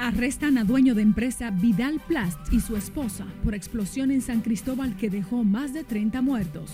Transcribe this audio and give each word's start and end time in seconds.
Arrestan 0.00 0.56
a 0.56 0.64
dueño 0.64 0.94
de 0.94 1.02
empresa 1.02 1.50
Vidal 1.50 2.00
Plast 2.08 2.50
y 2.50 2.60
su 2.60 2.74
esposa 2.74 3.26
por 3.44 3.54
explosión 3.54 4.10
en 4.10 4.22
San 4.22 4.40
Cristóbal 4.40 4.96
que 4.96 5.10
dejó 5.10 5.44
más 5.44 5.74
de 5.74 5.84
30 5.84 6.22
muertos. 6.22 6.72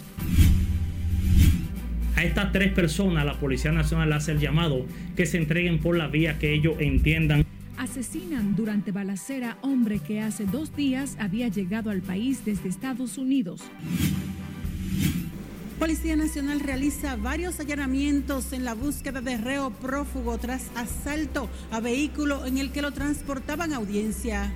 A 2.15 2.23
estas 2.23 2.53
tres 2.53 2.73
personas 2.73 3.27
la 3.27 3.35
Policía 3.35 3.73
Nacional 3.73 4.13
hace 4.13 4.31
el 4.31 4.39
llamado 4.39 4.87
que 5.17 5.27
se 5.27 5.39
entreguen 5.39 5.81
por 5.81 5.97
la 5.97 6.07
vía 6.07 6.39
que 6.39 6.55
ellos 6.55 6.77
entiendan. 6.79 7.45
Asesinan 7.77 8.55
durante 8.55 8.93
balacera 8.93 9.59
hombre 9.61 9.99
que 9.99 10.21
hace 10.21 10.47
dos 10.47 10.77
días 10.77 11.17
había 11.19 11.49
llegado 11.49 11.91
al 11.91 12.03
país 12.03 12.45
desde 12.45 12.69
Estados 12.69 13.19
Unidos. 13.19 13.61
Policía 15.87 16.17
Nacional 16.17 16.59
realiza 16.59 17.15
varios 17.15 17.61
allanamientos 17.61 18.53
en 18.53 18.65
la 18.65 18.75
búsqueda 18.75 19.21
de 19.21 19.37
reo 19.37 19.71
prófugo 19.71 20.37
tras 20.37 20.65
asalto 20.75 21.49
a 21.71 21.79
vehículo 21.79 22.45
en 22.45 22.59
el 22.59 22.73
que 22.73 22.83
lo 22.83 22.91
transportaban 22.91 23.73
a 23.73 23.77
audiencia. 23.77 24.53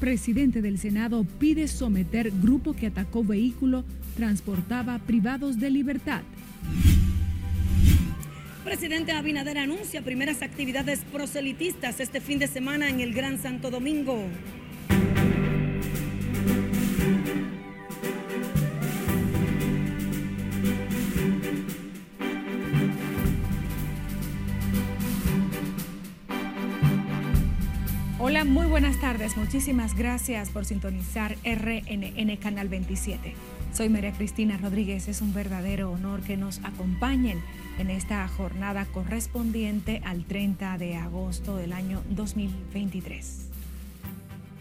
Presidente 0.00 0.60
del 0.60 0.80
Senado 0.80 1.24
pide 1.38 1.68
someter 1.68 2.32
grupo 2.32 2.74
que 2.74 2.88
atacó 2.88 3.22
vehículo 3.22 3.84
transportaba 4.16 4.98
privados 4.98 5.60
de 5.60 5.70
libertad. 5.70 6.22
Presidente 8.64 9.12
Abinader 9.12 9.58
anuncia 9.58 10.02
primeras 10.02 10.42
actividades 10.42 11.02
proselitistas 11.12 12.00
este 12.00 12.20
fin 12.20 12.40
de 12.40 12.48
semana 12.48 12.88
en 12.88 12.98
el 12.98 13.14
Gran 13.14 13.40
Santo 13.40 13.70
Domingo. 13.70 14.24
Hola, 28.36 28.44
muy 28.44 28.66
buenas 28.66 29.00
tardes. 29.00 29.34
Muchísimas 29.38 29.96
gracias 29.96 30.50
por 30.50 30.66
sintonizar 30.66 31.38
RNN 31.42 32.36
Canal 32.36 32.68
27. 32.68 33.32
Soy 33.72 33.88
María 33.88 34.12
Cristina 34.12 34.58
Rodríguez. 34.58 35.08
Es 35.08 35.22
un 35.22 35.32
verdadero 35.32 35.90
honor 35.90 36.20
que 36.20 36.36
nos 36.36 36.62
acompañen 36.62 37.40
en 37.78 37.88
esta 37.88 38.28
jornada 38.28 38.84
correspondiente 38.92 40.02
al 40.04 40.26
30 40.26 40.76
de 40.76 40.96
agosto 40.96 41.56
del 41.56 41.72
año 41.72 42.02
2023. 42.10 43.48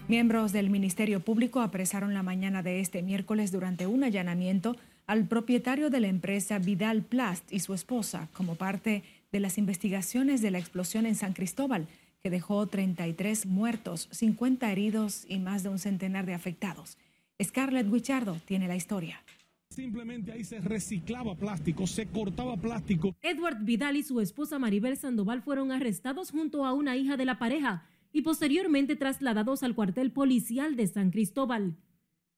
Miembros 0.08 0.54
del 0.54 0.70
Ministerio 0.70 1.20
Público 1.20 1.60
apresaron 1.60 2.14
la 2.14 2.24
mañana 2.24 2.64
de 2.64 2.80
este 2.80 3.02
miércoles 3.02 3.52
durante 3.52 3.88
un 3.88 4.06
allanamiento 4.06 4.78
al 5.06 5.26
propietario 5.26 5.90
de 5.90 6.00
la 6.00 6.08
empresa 6.08 6.60
Vidal 6.60 7.02
Plast 7.02 7.52
y 7.52 7.60
su 7.60 7.74
esposa 7.74 8.30
como 8.32 8.56
parte 8.56 9.04
de 9.34 9.42
las 9.42 9.58
investigaciones 9.58 10.42
de 10.42 10.52
la 10.52 10.60
explosión 10.60 11.06
en 11.06 11.16
San 11.16 11.34
Cristóbal 11.34 11.90
que 12.26 12.32
dejó 12.32 12.66
33 12.66 13.46
muertos, 13.46 14.08
50 14.10 14.72
heridos 14.72 15.28
y 15.30 15.38
más 15.38 15.62
de 15.62 15.70
un 15.70 15.78
centenar 15.78 16.26
de 16.26 16.34
afectados. 16.34 16.98
Scarlett 17.40 17.88
Wichardo 17.88 18.42
tiene 18.46 18.68
la 18.68 18.76
historia. 18.76 19.22
Simplemente 19.70 20.32
ahí 20.32 20.44
se 20.44 20.60
reciclaba 20.60 21.36
plástico, 21.36 21.86
se 21.86 22.08
cortaba 22.08 22.58
plástico. 22.58 23.16
Edward 23.22 23.64
Vidal 23.64 23.96
y 23.96 24.02
su 24.02 24.22
esposa 24.22 24.58
Maribel 24.58 24.98
Sandoval 24.98 25.44
fueron 25.44 25.72
arrestados 25.72 26.32
junto 26.32 26.66
a 26.66 26.74
una 26.74 26.98
hija 26.98 27.16
de 27.16 27.26
la 27.26 27.38
pareja 27.38 27.86
y 28.12 28.24
posteriormente 28.24 28.96
trasladados 28.96 29.62
al 29.62 29.76
cuartel 29.76 30.12
policial 30.12 30.76
de 30.76 30.88
San 30.88 31.12
Cristóbal. 31.12 31.78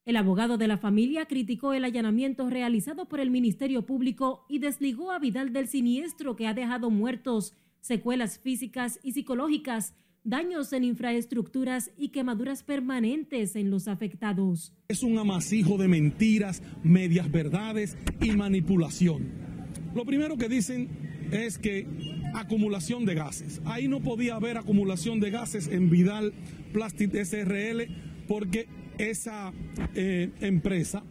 El 0.03 0.17
abogado 0.17 0.58
de 0.58 0.67
la 0.67 0.77
familia 0.77 1.27
criticó 1.27 1.71
el 1.71 1.85
allanamiento 1.85 2.49
realizado 2.49 3.05
por 3.05 3.21
el 3.21 3.31
Ministerio 3.31 3.85
Público 3.85 4.45
y 4.49 4.59
desligó 4.59 5.13
a 5.13 5.19
Vidal 5.19 5.53
del 5.53 5.69
siniestro 5.69 6.35
que 6.35 6.45
ha 6.45 6.53
dejado 6.53 6.89
muertos 6.89 7.53
secuelas 7.81 8.39
físicas 8.39 9.00
y 9.03 9.14
psicológicas, 9.14 9.93
daños 10.23 10.73
en 10.73 10.83
infraestructuras 10.83 11.92
y 11.98 12.10
quemaduras 12.10 12.64
permanentes 12.64 13.55
en 13.55 13.70
los 13.70 13.88
afectados. 13.88 14.73
Es 14.89 15.04
un 15.04 15.17
amasijo 15.17 15.77
de 15.77 15.88
mentiras, 15.88 16.61
medias 16.83 17.32
verdades 17.32 17.98
y 18.21 18.32
manipulación. 18.32 19.32
Lo 19.95 20.05
primero 20.05 20.38
que 20.38 20.49
dicen 20.49 20.89
es 21.32 21.58
que 21.58 21.88
acumulación 22.33 23.05
de 23.05 23.15
gases. 23.15 23.61
Ahí 23.65 23.88
no 23.88 24.02
podía 24.02 24.36
haber 24.36 24.58
acumulación 24.58 25.20
de 25.20 25.32
gases 25.32 25.67
en 25.67 25.89
Vidal 25.89 26.33
Plastic 26.73 27.14
SRL 27.15 27.88
porque 28.27 28.67
esa 28.98 29.54
eh, 29.95 30.32
empresa 30.42 31.04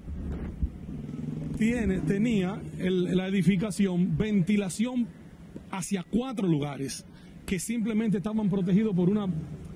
tiene, 1.56 2.00
tenía 2.00 2.60
la 2.78 3.28
edificación 3.28 4.16
ventilación 4.16 5.08
hacia 5.70 6.02
cuatro 6.02 6.46
lugares 6.46 7.04
que 7.46 7.58
simplemente 7.58 8.18
estaban 8.18 8.48
protegidos 8.48 8.94
por 8.94 9.08
una 9.08 9.26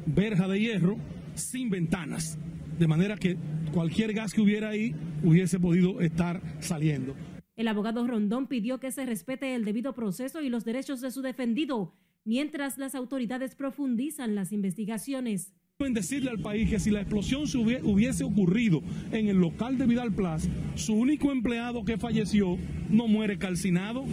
verja 0.06 0.48
de 0.48 0.60
hierro 0.60 0.96
sin 1.34 1.70
ventanas, 1.70 2.38
de 2.78 2.86
manera 2.86 3.16
que 3.16 3.36
cualquier 3.72 4.12
gas 4.12 4.32
que 4.32 4.40
hubiera 4.40 4.70
ahí 4.70 4.94
hubiese 5.22 5.60
podido 5.60 6.00
estar 6.00 6.40
saliendo. 6.60 7.14
El 7.56 7.68
abogado 7.68 8.06
Rondón 8.06 8.46
pidió 8.46 8.80
que 8.80 8.90
se 8.90 9.06
respete 9.06 9.54
el 9.54 9.64
debido 9.64 9.94
proceso 9.94 10.40
y 10.40 10.48
los 10.48 10.64
derechos 10.64 11.00
de 11.00 11.10
su 11.10 11.22
defendido, 11.22 11.94
mientras 12.24 12.78
las 12.78 12.94
autoridades 12.94 13.54
profundizan 13.54 14.34
las 14.34 14.52
investigaciones 14.52 15.52
en 15.86 15.94
decirle 15.94 16.30
al 16.30 16.38
país 16.38 16.68
que 16.68 16.80
si 16.80 16.90
la 16.90 17.00
explosión 17.00 17.44
hubiese 17.84 18.24
ocurrido 18.24 18.82
en 19.12 19.28
el 19.28 19.36
local 19.38 19.78
de 19.78 19.86
Vidal 19.86 20.12
Plaza, 20.12 20.48
su 20.74 20.94
único 20.94 21.32
empleado 21.32 21.84
que 21.84 21.98
falleció 21.98 22.58
no 22.90 23.06
muere 23.06 23.38
calcinado, 23.38 24.04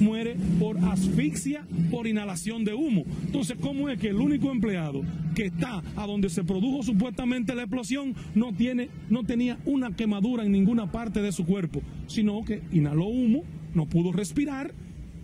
muere 0.00 0.36
por 0.58 0.78
asfixia, 0.78 1.66
por 1.90 2.06
inhalación 2.06 2.64
de 2.64 2.74
humo. 2.74 3.04
Entonces, 3.24 3.56
¿cómo 3.60 3.88
es 3.88 3.98
que 3.98 4.08
el 4.08 4.16
único 4.16 4.50
empleado 4.50 5.02
que 5.34 5.46
está 5.46 5.82
a 5.96 6.06
donde 6.06 6.30
se 6.30 6.44
produjo 6.44 6.82
supuestamente 6.82 7.54
la 7.54 7.62
explosión 7.62 8.14
no 8.34 8.52
tiene, 8.54 8.88
no 9.10 9.24
tenía 9.24 9.58
una 9.64 9.94
quemadura 9.94 10.44
en 10.44 10.52
ninguna 10.52 10.90
parte 10.92 11.20
de 11.22 11.32
su 11.32 11.44
cuerpo, 11.44 11.82
sino 12.06 12.44
que 12.44 12.62
inhaló 12.72 13.06
humo, 13.06 13.44
no 13.74 13.86
pudo 13.86 14.12
respirar 14.12 14.72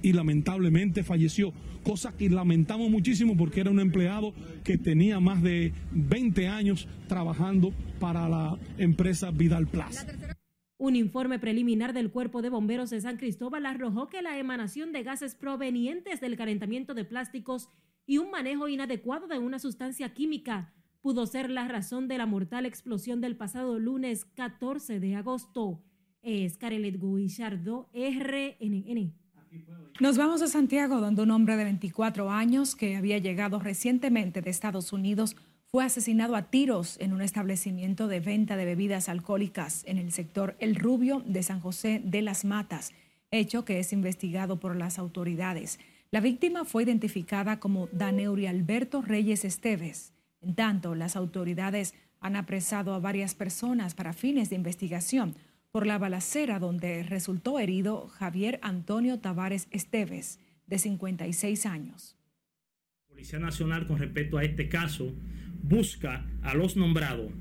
y 0.02 0.12
lamentablemente 0.12 1.02
falleció, 1.02 1.52
cosa 1.84 2.16
que 2.16 2.28
lamentamos 2.28 2.90
muchísimo 2.90 3.36
porque 3.36 3.60
era 3.60 3.70
un 3.70 3.80
empleado 3.80 4.34
que 4.64 4.78
tenía 4.78 5.20
más 5.20 5.42
de 5.42 5.72
20 5.92 6.48
años 6.48 6.88
trabajando 7.08 7.72
para 8.00 8.28
la 8.28 8.58
empresa 8.78 9.30
Vidal 9.30 9.66
Plaza. 9.68 10.06
Un 10.78 10.96
informe 10.96 11.38
preliminar 11.38 11.92
del 11.92 12.10
Cuerpo 12.10 12.42
de 12.42 12.50
Bomberos 12.50 12.90
de 12.90 13.00
San 13.00 13.16
Cristóbal 13.16 13.66
arrojó 13.66 14.08
que 14.08 14.20
la 14.20 14.38
emanación 14.38 14.90
de 14.92 15.04
gases 15.04 15.36
provenientes 15.36 16.20
del 16.20 16.36
calentamiento 16.36 16.94
de 16.94 17.04
plásticos 17.04 17.68
y 18.04 18.18
un 18.18 18.32
manejo 18.32 18.68
inadecuado 18.68 19.28
de 19.28 19.38
una 19.38 19.60
sustancia 19.60 20.12
química 20.12 20.72
pudo 21.00 21.26
ser 21.26 21.50
la 21.50 21.68
razón 21.68 22.08
de 22.08 22.18
la 22.18 22.26
mortal 22.26 22.66
explosión 22.66 23.20
del 23.20 23.36
pasado 23.36 23.78
lunes 23.78 24.24
14 24.24 24.98
de 24.98 25.14
agosto. 25.14 25.84
Es 26.20 26.56
Carelet 26.56 27.00
Guillardo, 27.00 27.88
RNN. 27.92 29.21
Nos 30.00 30.16
vamos 30.16 30.42
a 30.42 30.48
Santiago, 30.48 31.00
donde 31.00 31.22
un 31.22 31.30
hombre 31.30 31.56
de 31.56 31.64
24 31.64 32.30
años 32.30 32.74
que 32.74 32.96
había 32.96 33.18
llegado 33.18 33.60
recientemente 33.60 34.40
de 34.40 34.50
Estados 34.50 34.92
Unidos 34.92 35.36
fue 35.66 35.84
asesinado 35.84 36.36
a 36.36 36.50
tiros 36.50 36.96
en 37.00 37.12
un 37.12 37.22
establecimiento 37.22 38.08
de 38.08 38.20
venta 38.20 38.56
de 38.56 38.64
bebidas 38.64 39.08
alcohólicas 39.08 39.84
en 39.86 39.98
el 39.98 40.12
sector 40.12 40.56
El 40.58 40.76
Rubio 40.76 41.22
de 41.24 41.42
San 41.42 41.60
José 41.60 42.02
de 42.04 42.20
las 42.20 42.44
Matas, 42.44 42.92
hecho 43.30 43.64
que 43.64 43.78
es 43.78 43.92
investigado 43.92 44.60
por 44.60 44.76
las 44.76 44.98
autoridades. 44.98 45.78
La 46.10 46.20
víctima 46.20 46.64
fue 46.64 46.82
identificada 46.82 47.58
como 47.58 47.88
Daneuri 47.92 48.46
Alberto 48.46 49.00
Reyes 49.00 49.44
Esteves. 49.44 50.12
En 50.40 50.54
tanto, 50.54 50.94
las 50.94 51.16
autoridades 51.16 51.94
han 52.20 52.36
apresado 52.36 52.92
a 52.92 52.98
varias 52.98 53.34
personas 53.34 53.94
para 53.94 54.12
fines 54.12 54.50
de 54.50 54.56
investigación 54.56 55.34
por 55.72 55.86
la 55.86 55.96
balacera 55.96 56.58
donde 56.58 57.02
resultó 57.02 57.58
herido 57.58 58.06
Javier 58.06 58.60
Antonio 58.62 59.18
Tavares 59.20 59.68
Esteves, 59.70 60.38
de 60.66 60.78
56 60.78 61.66
años. 61.66 62.14
La 63.08 63.14
Policía 63.14 63.38
Nacional 63.38 63.86
con 63.86 63.98
respecto 63.98 64.36
a 64.36 64.44
este 64.44 64.68
caso 64.68 65.14
busca 65.62 66.26
a 66.42 66.54
los 66.54 66.76
nombrados 66.76 67.32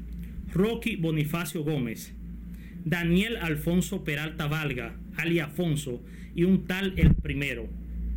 Rocky 0.53 0.95
Bonifacio 0.95 1.63
Gómez, 1.63 2.13
Daniel 2.85 3.35
Alfonso 3.35 4.05
Peralta 4.05 4.47
Valga, 4.47 4.95
Ali 5.17 5.39
Afonso, 5.39 6.01
y 6.33 6.45
un 6.45 6.65
tal 6.65 6.93
el 6.97 7.13
primero. 7.13 7.67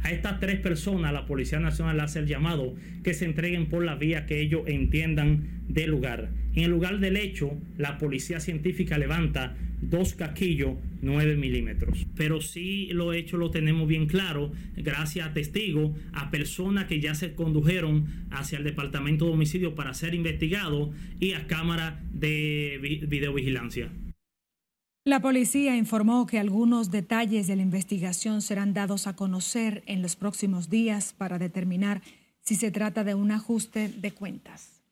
A 0.02 0.12
estas 0.12 0.38
tres 0.38 0.60
personas 0.60 1.12
la 1.12 1.26
Policía 1.26 1.58
Nacional 1.58 1.98
hace 1.98 2.20
el 2.20 2.26
llamado 2.26 2.76
que 3.02 3.14
se 3.14 3.24
entreguen 3.24 3.68
por 3.68 3.84
la 3.84 3.96
vía 3.96 4.26
que 4.26 4.40
ellos 4.40 4.62
entiendan 4.66 5.64
del 5.68 5.90
lugar. 5.90 6.30
En 6.54 6.64
el 6.64 6.70
lugar 6.70 7.00
del 7.00 7.16
hecho, 7.16 7.52
la 7.76 7.98
Policía 7.98 8.40
Científica 8.40 8.96
levanta 8.98 9.56
dos 9.80 10.14
caquillos 10.14 10.76
9 11.04 11.36
milímetros. 11.36 12.06
Pero 12.16 12.40
sí 12.40 12.88
lo 12.92 13.12
hecho 13.12 13.36
lo 13.36 13.50
tenemos 13.50 13.86
bien 13.86 14.06
claro, 14.06 14.52
gracias 14.76 15.28
a 15.28 15.32
testigos, 15.32 15.92
a 16.12 16.30
personas 16.30 16.86
que 16.86 17.00
ya 17.00 17.14
se 17.14 17.34
condujeron 17.34 18.06
hacia 18.30 18.58
el 18.58 18.64
departamento 18.64 19.26
de 19.26 19.32
homicidio 19.32 19.74
para 19.74 19.94
ser 19.94 20.14
investigados 20.14 20.90
y 21.20 21.32
a 21.34 21.46
cámara 21.46 22.02
de 22.12 22.78
videovigilancia. 23.08 23.90
La 25.06 25.20
policía 25.20 25.76
informó 25.76 26.26
que 26.26 26.38
algunos 26.38 26.90
detalles 26.90 27.46
de 27.46 27.56
la 27.56 27.62
investigación 27.62 28.40
serán 28.40 28.72
dados 28.72 29.06
a 29.06 29.14
conocer 29.14 29.82
en 29.86 30.00
los 30.00 30.16
próximos 30.16 30.70
días 30.70 31.12
para 31.12 31.38
determinar 31.38 32.00
si 32.40 32.54
se 32.54 32.70
trata 32.70 33.04
de 33.04 33.14
un 33.14 33.30
ajuste 33.30 33.88
de 33.88 34.12
cuentas. 34.12 34.83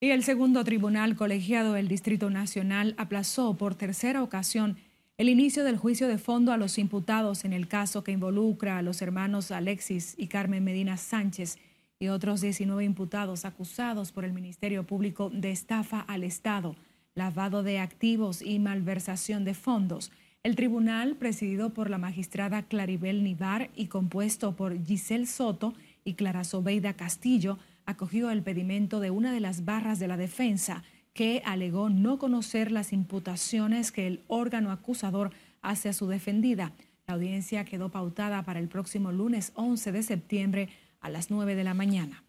Y 0.00 0.10
el 0.10 0.22
segundo 0.22 0.64
tribunal 0.64 1.16
colegiado 1.16 1.74
del 1.74 1.88
Distrito 1.88 2.28
Nacional 2.28 2.94
aplazó 2.98 3.56
por 3.56 3.74
tercera 3.74 4.22
ocasión 4.22 4.76
el 5.16 5.28
inicio 5.28 5.62
del 5.62 5.78
juicio 5.78 6.08
de 6.08 6.18
fondo 6.18 6.52
a 6.52 6.56
los 6.56 6.76
imputados 6.76 7.44
en 7.44 7.52
el 7.52 7.68
caso 7.68 8.02
que 8.02 8.12
involucra 8.12 8.78
a 8.78 8.82
los 8.82 9.00
hermanos 9.00 9.52
Alexis 9.52 10.14
y 10.18 10.26
Carmen 10.26 10.64
Medina 10.64 10.96
Sánchez 10.96 11.56
y 12.00 12.08
otros 12.08 12.40
19 12.40 12.84
imputados 12.84 13.44
acusados 13.44 14.10
por 14.10 14.24
el 14.24 14.32
Ministerio 14.32 14.84
Público 14.84 15.30
de 15.30 15.52
estafa 15.52 16.00
al 16.00 16.24
Estado, 16.24 16.74
lavado 17.14 17.62
de 17.62 17.78
activos 17.78 18.42
y 18.42 18.58
malversación 18.58 19.44
de 19.44 19.54
fondos. 19.54 20.10
El 20.42 20.56
tribunal, 20.56 21.14
presidido 21.14 21.70
por 21.70 21.88
la 21.88 21.98
magistrada 21.98 22.64
Claribel 22.64 23.22
Nivar 23.22 23.70
y 23.76 23.86
compuesto 23.86 24.56
por 24.56 24.84
Giselle 24.84 25.26
Soto 25.26 25.74
y 26.04 26.14
Clara 26.14 26.44
Sobeida 26.44 26.94
Castillo, 26.94 27.58
acogió 27.86 28.30
el 28.30 28.42
pedimento 28.42 29.00
de 29.00 29.10
una 29.10 29.32
de 29.32 29.40
las 29.40 29.64
barras 29.64 29.98
de 29.98 30.08
la 30.08 30.16
defensa 30.16 30.82
que 31.12 31.42
alegó 31.44 31.90
no 31.90 32.18
conocer 32.18 32.72
las 32.72 32.92
imputaciones 32.92 33.92
que 33.92 34.06
el 34.06 34.24
órgano 34.26 34.72
acusador 34.72 35.30
hace 35.62 35.88
a 35.88 35.92
su 35.92 36.08
defendida. 36.08 36.72
La 37.06 37.14
audiencia 37.14 37.64
quedó 37.64 37.90
pautada 37.90 38.42
para 38.42 38.58
el 38.58 38.68
próximo 38.68 39.12
lunes 39.12 39.52
11 39.54 39.92
de 39.92 40.02
septiembre 40.02 40.68
a 41.00 41.10
las 41.10 41.30
9 41.30 41.54
de 41.54 41.64
la 41.64 41.74
mañana. 41.74 42.24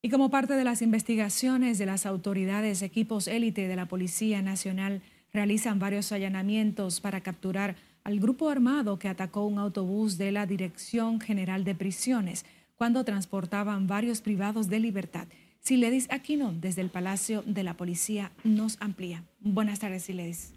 Y 0.00 0.10
como 0.10 0.30
parte 0.30 0.54
de 0.54 0.64
las 0.64 0.82
investigaciones 0.82 1.78
de 1.78 1.86
las 1.86 2.06
autoridades, 2.06 2.82
equipos 2.82 3.28
élite 3.28 3.68
de 3.68 3.76
la 3.76 3.86
Policía 3.86 4.42
Nacional 4.42 5.02
realizan 5.32 5.78
varios 5.78 6.10
allanamientos 6.10 7.00
para 7.00 7.20
capturar 7.20 7.76
al 8.04 8.20
grupo 8.20 8.48
armado 8.48 8.98
que 8.98 9.08
atacó 9.08 9.46
un 9.46 9.58
autobús 9.58 10.18
de 10.18 10.32
la 10.32 10.46
Dirección 10.46 11.20
General 11.20 11.64
de 11.64 11.74
Prisiones 11.74 12.44
cuando 12.76 13.04
transportaban 13.04 13.86
varios 13.86 14.20
privados 14.20 14.68
de 14.68 14.80
libertad. 14.80 15.28
Siledis 15.60 16.08
Aquino, 16.10 16.52
desde 16.52 16.82
el 16.82 16.90
Palacio 16.90 17.42
de 17.46 17.62
la 17.62 17.76
Policía, 17.76 18.32
nos 18.42 18.76
amplía. 18.80 19.22
Buenas 19.40 19.78
tardes, 19.78 20.02
Siledis. 20.02 20.52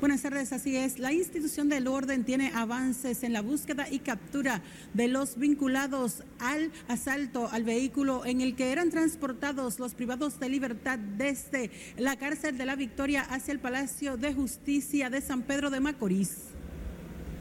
Buenas 0.00 0.22
tardes, 0.22 0.52
así 0.52 0.76
es. 0.76 1.00
La 1.00 1.12
institución 1.12 1.68
del 1.68 1.88
orden 1.88 2.22
tiene 2.22 2.52
avances 2.54 3.24
en 3.24 3.32
la 3.32 3.42
búsqueda 3.42 3.88
y 3.90 3.98
captura 3.98 4.62
de 4.94 5.08
los 5.08 5.36
vinculados 5.36 6.22
al 6.38 6.70
asalto 6.86 7.48
al 7.50 7.64
vehículo 7.64 8.24
en 8.24 8.40
el 8.40 8.54
que 8.54 8.70
eran 8.70 8.90
transportados 8.90 9.80
los 9.80 9.94
privados 9.94 10.38
de 10.38 10.50
libertad 10.50 11.00
desde 11.00 11.72
la 11.96 12.14
cárcel 12.14 12.56
de 12.56 12.64
la 12.64 12.76
Victoria 12.76 13.22
hacia 13.22 13.50
el 13.50 13.58
Palacio 13.58 14.16
de 14.16 14.32
Justicia 14.34 15.10
de 15.10 15.20
San 15.20 15.42
Pedro 15.42 15.68
de 15.68 15.80
Macorís. 15.80 16.42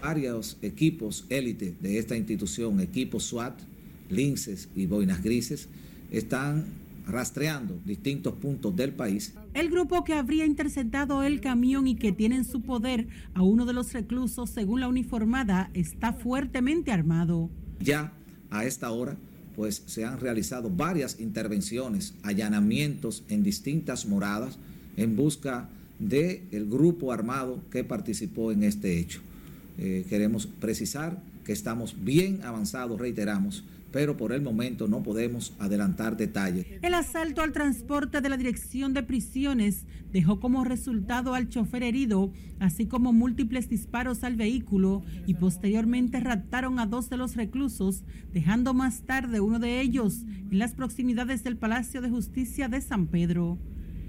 Varios 0.02 0.58
equipos 0.64 1.26
élite 1.30 1.76
de 1.80 2.00
esta 2.00 2.18
institución, 2.18 2.80
equipos 2.80 3.26
SWAT, 3.26 3.60
linces 4.10 4.68
y 4.76 4.88
boinas 4.88 5.22
grises, 5.22 5.70
están 6.10 6.66
rastreando 7.08 7.80
distintos 7.86 8.34
puntos 8.36 8.76
del 8.76 8.94
país. 8.94 9.34
El 9.54 9.70
grupo 9.70 10.04
que 10.04 10.14
habría 10.14 10.46
interceptado 10.46 11.24
el 11.24 11.42
camión 11.42 11.88
y 11.88 11.96
que 11.96 12.12
tiene 12.12 12.36
en 12.36 12.46
su 12.46 12.62
poder 12.62 13.08
a 13.34 13.42
uno 13.42 13.66
de 13.66 13.74
los 13.74 13.94
reclusos, 13.94 14.50
según 14.50 14.82
la 14.82 14.88
uniformada, 14.88 15.72
está 15.74 16.14
fuertemente 16.14 16.92
armado. 16.92 17.50
Ya 17.80 18.14
a 18.50 18.66
esta 18.66 18.92
hora, 18.92 19.18
pues 19.56 19.84
se 19.86 20.06
han 20.06 20.20
realizado 20.20 20.70
varias 20.70 21.20
intervenciones, 21.20 22.14
allanamientos 22.24 23.24
en 23.30 23.44
distintas 23.44 24.06
moradas 24.06 24.60
en 24.98 25.16
busca 25.16 25.70
del 26.00 26.44
el 26.52 26.70
grupo 26.70 27.12
armado 27.12 27.62
que 27.72 27.84
participó 27.84 28.52
en 28.52 28.64
este 28.64 29.00
hecho. 29.00 29.22
Eh, 29.80 30.06
queremos 30.10 30.48
precisar 30.48 31.22
que 31.44 31.54
estamos 31.54 31.96
bien 32.04 32.42
avanzados, 32.44 33.00
reiteramos, 33.00 33.64
pero 33.92 34.18
por 34.18 34.34
el 34.34 34.42
momento 34.42 34.88
no 34.88 35.04
podemos 35.04 35.54
adelantar 35.60 36.18
detalles. 36.18 36.66
El 36.82 36.94
asalto 36.94 37.42
al 37.42 37.52
transporte 37.52 38.22
de 38.22 38.30
la 38.30 38.38
Dirección 38.38 38.94
de 38.94 39.04
Prisiones 39.04 39.86
dejó 40.12 40.40
como 40.40 40.64
resultado 40.64 41.34
al 41.34 41.50
chofer 41.50 41.84
herido, 41.84 42.32
así 42.60 42.86
como 42.86 43.14
múltiples 43.14 43.70
disparos 43.70 44.24
al 44.24 44.36
vehículo 44.36 45.04
y 45.26 45.36
posteriormente 45.36 46.20
raptaron 46.20 46.80
a 46.80 46.86
dos 46.86 47.10
de 47.10 47.18
los 47.18 47.36
reclusos, 47.36 48.04
dejando 48.34 48.74
más 48.74 49.02
tarde 49.02 49.40
uno 49.40 49.60
de 49.60 49.82
ellos 49.82 50.24
en 50.52 50.60
las 50.60 50.74
proximidades 50.74 51.44
del 51.44 51.58
Palacio 51.58 52.02
de 52.02 52.10
Justicia 52.10 52.68
de 52.68 52.82
San 52.82 53.08
Pedro. 53.08 53.58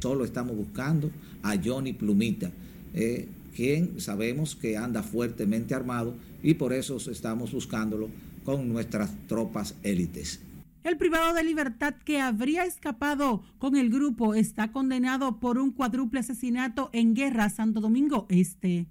Solo 0.01 0.25
estamos 0.25 0.57
buscando 0.57 1.11
a 1.43 1.57
Johnny 1.63 1.93
Plumita. 1.93 2.51
Eh, 2.95 3.29
quien 3.55 4.01
sabemos 4.01 4.55
que 4.55 4.77
anda 4.77 5.03
fuertemente 5.03 5.75
armado 5.75 6.15
y 6.43 6.55
por 6.55 6.73
eso 6.73 6.97
estamos 7.11 7.53
buscándolo 7.53 8.09
con 8.49 8.67
nuestras 8.67 9.11
tropas 9.27 9.75
élites. 9.83 10.41
El 10.83 10.97
privado 10.97 11.35
de 11.35 11.45
libertad 11.45 11.93
que 12.03 12.19
habría 12.19 12.65
escapado 12.65 13.43
con 13.59 13.77
el 13.77 13.91
grupo 13.91 14.35
está 14.35 14.73
condenado 14.73 15.39
por 15.39 15.59
un 15.59 15.71
cuádruple 15.71 16.21
asesinato 16.21 16.89
en 16.95 17.15
Guerra 17.15 17.51
Santo 17.51 17.83
Domingo 17.83 18.25
Este. 18.31 18.87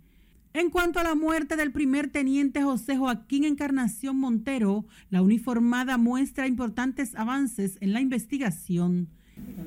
En 0.54 0.69
cuanto 0.69 1.00
a 1.00 1.04
la 1.04 1.15
muerte 1.15 1.56
del 1.56 1.71
primer 1.71 2.12
teniente 2.12 2.62
José 2.62 2.98
Joaquín 2.98 3.45
Encarnación 3.45 4.19
Montero, 4.19 4.86
la 5.09 5.24
uniformada 5.24 5.98
muestra 5.98 6.45
importantes 6.45 7.15
avances 7.15 7.80
en 7.81 7.94
la 7.94 8.01
investigación. 8.01 9.07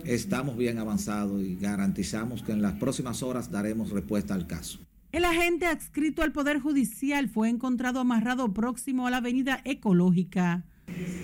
Estamos 0.04 0.56
bien 0.56 0.78
avanzados 0.78 1.42
y 1.42 1.56
garantizamos 1.56 2.44
que 2.44 2.52
en 2.52 2.62
las 2.62 2.75
próximas 2.75 3.25
horas 3.25 3.50
daremos 3.50 3.90
respuesta 3.90 4.34
al 4.34 4.46
caso. 4.46 4.78
El 5.12 5.24
agente 5.24 5.66
adscrito 5.66 6.22
al 6.22 6.30
Poder 6.30 6.60
Judicial 6.60 7.28
fue 7.28 7.48
encontrado 7.48 7.98
amarrado 7.98 8.52
próximo 8.52 9.08
a 9.08 9.10
la 9.10 9.16
avenida 9.16 9.60
Ecológica. 9.64 10.62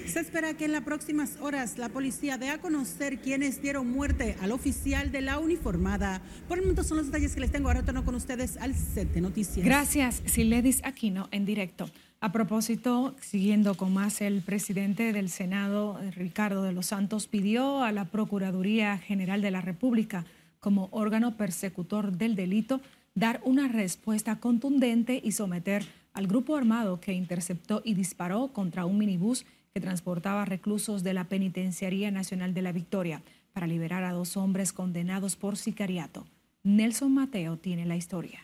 Se 0.06 0.18
espera 0.18 0.54
que 0.54 0.64
en 0.64 0.72
las 0.72 0.82
próximas 0.82 1.38
horas 1.40 1.78
la 1.78 1.88
policía 1.88 2.36
dé 2.36 2.50
a 2.50 2.60
conocer 2.60 3.20
quienes 3.20 3.62
dieron 3.62 3.88
muerte 3.88 4.36
al 4.40 4.50
oficial 4.50 5.12
de 5.12 5.20
la 5.20 5.38
uniformada. 5.38 6.20
Por 6.48 6.58
el 6.58 6.64
momento 6.64 6.82
son 6.82 6.96
los 6.96 7.06
detalles 7.06 7.34
que 7.34 7.40
les 7.40 7.52
tengo. 7.52 7.68
Ahora 7.68 7.80
retorno 7.80 8.04
con 8.04 8.16
ustedes 8.16 8.56
al 8.56 8.74
set 8.74 9.14
noticias. 9.18 9.64
Gracias, 9.64 10.20
Siledis 10.26 10.84
Aquino, 10.84 11.28
en 11.30 11.44
directo. 11.44 11.88
A 12.20 12.32
propósito, 12.32 13.14
siguiendo 13.20 13.76
con 13.76 13.94
más, 13.94 14.20
el 14.20 14.42
presidente 14.42 15.12
del 15.12 15.28
Senado, 15.28 16.00
Ricardo 16.16 16.64
de 16.64 16.72
los 16.72 16.86
Santos, 16.86 17.28
pidió 17.28 17.84
a 17.84 17.92
la 17.92 18.06
Procuraduría 18.06 18.98
General 18.98 19.42
de 19.42 19.52
la 19.52 19.60
República, 19.60 20.24
como 20.58 20.88
órgano 20.90 21.36
persecutor 21.36 22.10
del 22.16 22.34
delito, 22.34 22.80
dar 23.16 23.40
una 23.44 23.66
respuesta 23.66 24.38
contundente 24.38 25.20
y 25.24 25.32
someter 25.32 25.84
al 26.12 26.26
grupo 26.28 26.54
armado 26.54 27.00
que 27.00 27.14
interceptó 27.14 27.80
y 27.82 27.94
disparó 27.94 28.48
contra 28.48 28.84
un 28.84 28.98
minibús 28.98 29.46
que 29.72 29.80
transportaba 29.80 30.44
reclusos 30.44 31.02
de 31.02 31.14
la 31.14 31.24
Penitenciaría 31.24 32.10
Nacional 32.10 32.52
de 32.52 32.62
la 32.62 32.72
Victoria 32.72 33.22
para 33.52 33.66
liberar 33.66 34.04
a 34.04 34.12
dos 34.12 34.36
hombres 34.36 34.72
condenados 34.74 35.34
por 35.34 35.56
sicariato. 35.56 36.26
Nelson 36.62 37.12
Mateo 37.12 37.56
tiene 37.56 37.86
la 37.86 37.96
historia. 37.96 38.40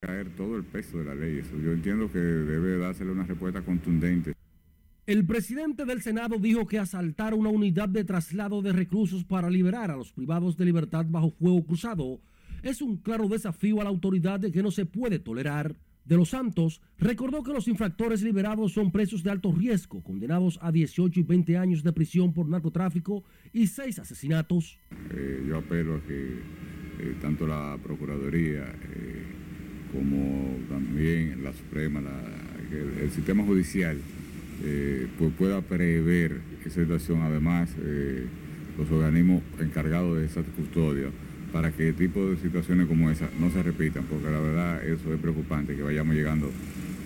Caer 0.00 0.34
todo 0.34 0.56
el 0.56 0.64
peso 0.64 0.98
de 0.98 1.04
la 1.04 1.14
ley. 1.14 1.42
Yo 1.62 1.72
entiendo 1.72 2.10
que 2.10 2.18
debe 2.18 2.78
dársele 2.78 3.10
una 3.10 3.24
respuesta 3.24 3.62
contundente. 3.62 4.32
El 5.04 5.26
presidente 5.26 5.84
del 5.84 6.00
Senado 6.00 6.38
dijo 6.38 6.66
que 6.66 6.78
asaltar 6.78 7.34
una 7.34 7.50
unidad 7.50 7.88
de 7.90 8.04
traslado 8.04 8.62
de 8.62 8.72
reclusos 8.72 9.24
para 9.24 9.50
liberar 9.50 9.90
a 9.90 9.96
los 9.96 10.12
privados 10.12 10.56
de 10.56 10.64
libertad 10.64 11.04
bajo 11.08 11.30
fuego 11.30 11.62
cruzado 11.64 12.20
es 12.62 12.82
un 12.82 12.96
claro 12.96 13.28
desafío 13.28 13.80
a 13.80 13.84
la 13.84 13.90
autoridad 13.90 14.40
de 14.40 14.52
que 14.52 14.62
no 14.62 14.70
se 14.70 14.86
puede 14.86 15.18
tolerar. 15.18 15.76
De 16.08 16.16
los 16.16 16.30
Santos 16.30 16.80
recordó 16.98 17.42
que 17.42 17.52
los 17.52 17.68
infractores 17.68 18.22
liberados 18.22 18.72
son 18.72 18.90
presos 18.90 19.22
de 19.22 19.30
alto 19.30 19.52
riesgo, 19.52 20.02
condenados 20.02 20.58
a 20.62 20.72
18 20.72 21.20
y 21.20 21.22
20 21.22 21.58
años 21.58 21.82
de 21.82 21.92
prisión 21.92 22.32
por 22.32 22.48
narcotráfico 22.48 23.24
y 23.52 23.66
seis 23.66 23.98
asesinatos. 23.98 24.78
Eh, 25.10 25.44
yo 25.46 25.58
apelo 25.58 25.96
a 25.96 26.00
que 26.00 26.38
eh, 26.98 27.14
tanto 27.20 27.46
la 27.46 27.78
Procuraduría 27.82 28.64
eh, 28.94 29.22
como 29.92 30.56
también 30.70 31.44
la 31.44 31.52
Suprema, 31.52 32.00
el, 32.72 33.10
sistema 33.10 33.44
judicial, 33.44 33.98
pues 35.18 35.32
pueda 35.34 35.60
prever 35.60 36.40
esa 36.64 36.80
situación. 36.80 37.20
Además, 37.22 37.70
los 38.78 38.90
organismos 38.90 39.42
encargados 39.60 40.18
de 40.18 40.26
esa 40.26 40.42
custodia 40.42 41.10
para 41.52 41.72
que 41.72 41.92
tipo 41.92 42.26
de 42.26 42.36
situaciones 42.36 42.86
como 42.86 43.10
esa 43.10 43.28
no 43.38 43.50
se 43.50 43.62
repitan, 43.62 44.04
porque 44.04 44.30
la 44.30 44.40
verdad 44.40 44.86
eso 44.86 45.12
es 45.12 45.20
preocupante, 45.20 45.76
que 45.76 45.82
vayamos 45.82 46.14
llegando, 46.14 46.50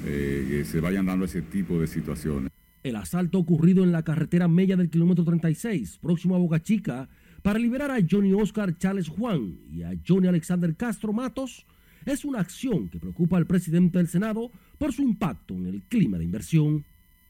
eh, 0.07 0.47
que 0.49 0.65
se 0.65 0.81
vayan 0.81 1.07
dando 1.07 1.25
ese 1.25 1.43
tipo 1.43 1.81
de 1.81 1.87
situaciones. 1.87 2.51
El 2.83 2.97
asalto 2.97 3.39
ocurrido 3.39 3.85
en 3.85 3.93
la 3.93 4.03
carretera 4.03 4.49
media 4.49 4.77
del 4.77 4.91
kilómetro 4.91 5.25
36, 5.25 5.99
próximo 6.03 6.35
a 6.35 6.39
Boca 6.39 6.61
Chica, 6.61 7.09
para 7.43 7.59
liberar 7.59 7.91
a 7.91 7.99
Johnny 8.09 8.33
Oscar 8.33 8.77
Charles 8.77 9.09
Juan 9.09 9.59
y 9.71 9.83
a 9.83 9.93
Johnny 10.07 10.29
Alexander 10.29 10.75
Castro 10.77 11.13
Matos, 11.13 11.67
es 12.05 12.25
una 12.25 12.41
acción 12.41 12.89
que 12.89 12.99
preocupa 12.99 13.37
al 13.37 13.47
presidente 13.47 13.99
del 13.99 14.09
Senado 14.09 14.51
por 14.79 14.93
su 14.93 15.03
impacto 15.03 15.55
en 15.55 15.67
el 15.67 15.83
clima 15.83 16.19
de 16.19 16.25
inversión. 16.25 16.85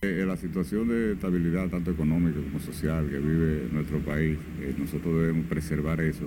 Eh, 0.04 0.24
la 0.26 0.36
situación 0.36 0.88
de 0.88 1.12
estabilidad 1.12 1.68
tanto 1.68 1.92
económica 1.92 2.40
como 2.42 2.58
social 2.58 3.08
que 3.08 3.20
vive 3.20 3.68
nuestro 3.70 4.00
país, 4.00 4.36
eh, 4.60 4.74
nosotros 4.76 5.14
debemos 5.14 5.46
preservar 5.46 6.00
eso, 6.00 6.26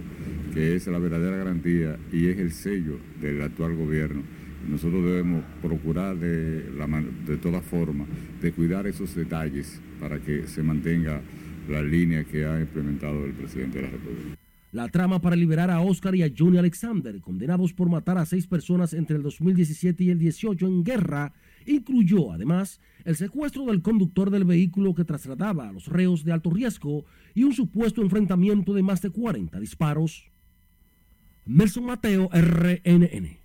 que 0.53 0.77
es 0.77 0.87
la 0.87 0.97
verdadera 0.97 1.35
garantía 1.35 1.99
y 2.09 2.29
es 2.29 2.39
el 2.39 2.53
sello 2.53 2.97
del 3.19 3.41
actual 3.41 3.75
gobierno. 3.75 4.21
Nosotros 4.69 5.03
debemos 5.03 5.43
procurar 5.61 6.15
de, 6.15 6.61
de 7.27 7.35
todas 7.35 7.65
formas 7.65 8.07
de 8.41 8.53
cuidar 8.53 8.87
esos 8.87 9.13
detalles 9.13 9.81
para 9.99 10.19
que 10.19 10.47
se 10.47 10.63
mantenga 10.63 11.19
la 11.67 11.81
línea 11.81 12.23
que 12.23 12.45
ha 12.45 12.57
implementado 12.57 13.25
el 13.25 13.33
presidente 13.33 13.79
de 13.79 13.83
la 13.83 13.89
República. 13.89 14.44
La 14.71 14.89
trama 14.89 15.21
para 15.21 15.35
liberar 15.35 15.71
a 15.71 15.79
Oscar 15.79 16.15
y 16.15 16.23
a 16.23 16.31
Johnny 16.35 16.57
Alexander, 16.57 17.21
condenados 17.21 17.73
por 17.73 17.89
matar 17.89 18.17
a 18.17 18.25
seis 18.25 18.47
personas 18.47 18.93
entre 18.93 19.15
el 19.15 19.23
2017 19.23 20.03
y 20.03 20.09
el 20.09 20.19
18 20.19 20.65
en 20.65 20.83
guerra, 20.83 21.33
incluyó 21.65 22.31
además 22.31 22.81
el 23.05 23.15
secuestro 23.15 23.65
del 23.65 23.81
conductor 23.81 24.29
del 24.29 24.43
vehículo 24.43 24.93
que 24.93 25.05
trasladaba 25.05 25.69
a 25.69 25.71
los 25.71 25.87
reos 25.87 26.23
de 26.23 26.33
alto 26.33 26.49
riesgo 26.49 27.05
y 27.33 27.43
un 27.43 27.53
supuesto 27.53 28.01
enfrentamiento 28.01 28.73
de 28.73 28.83
más 28.83 29.01
de 29.01 29.11
40 29.11 29.59
disparos. 29.59 30.29
Nelson 31.45 31.85
Mateo, 31.85 32.29
RNN. 32.33 33.39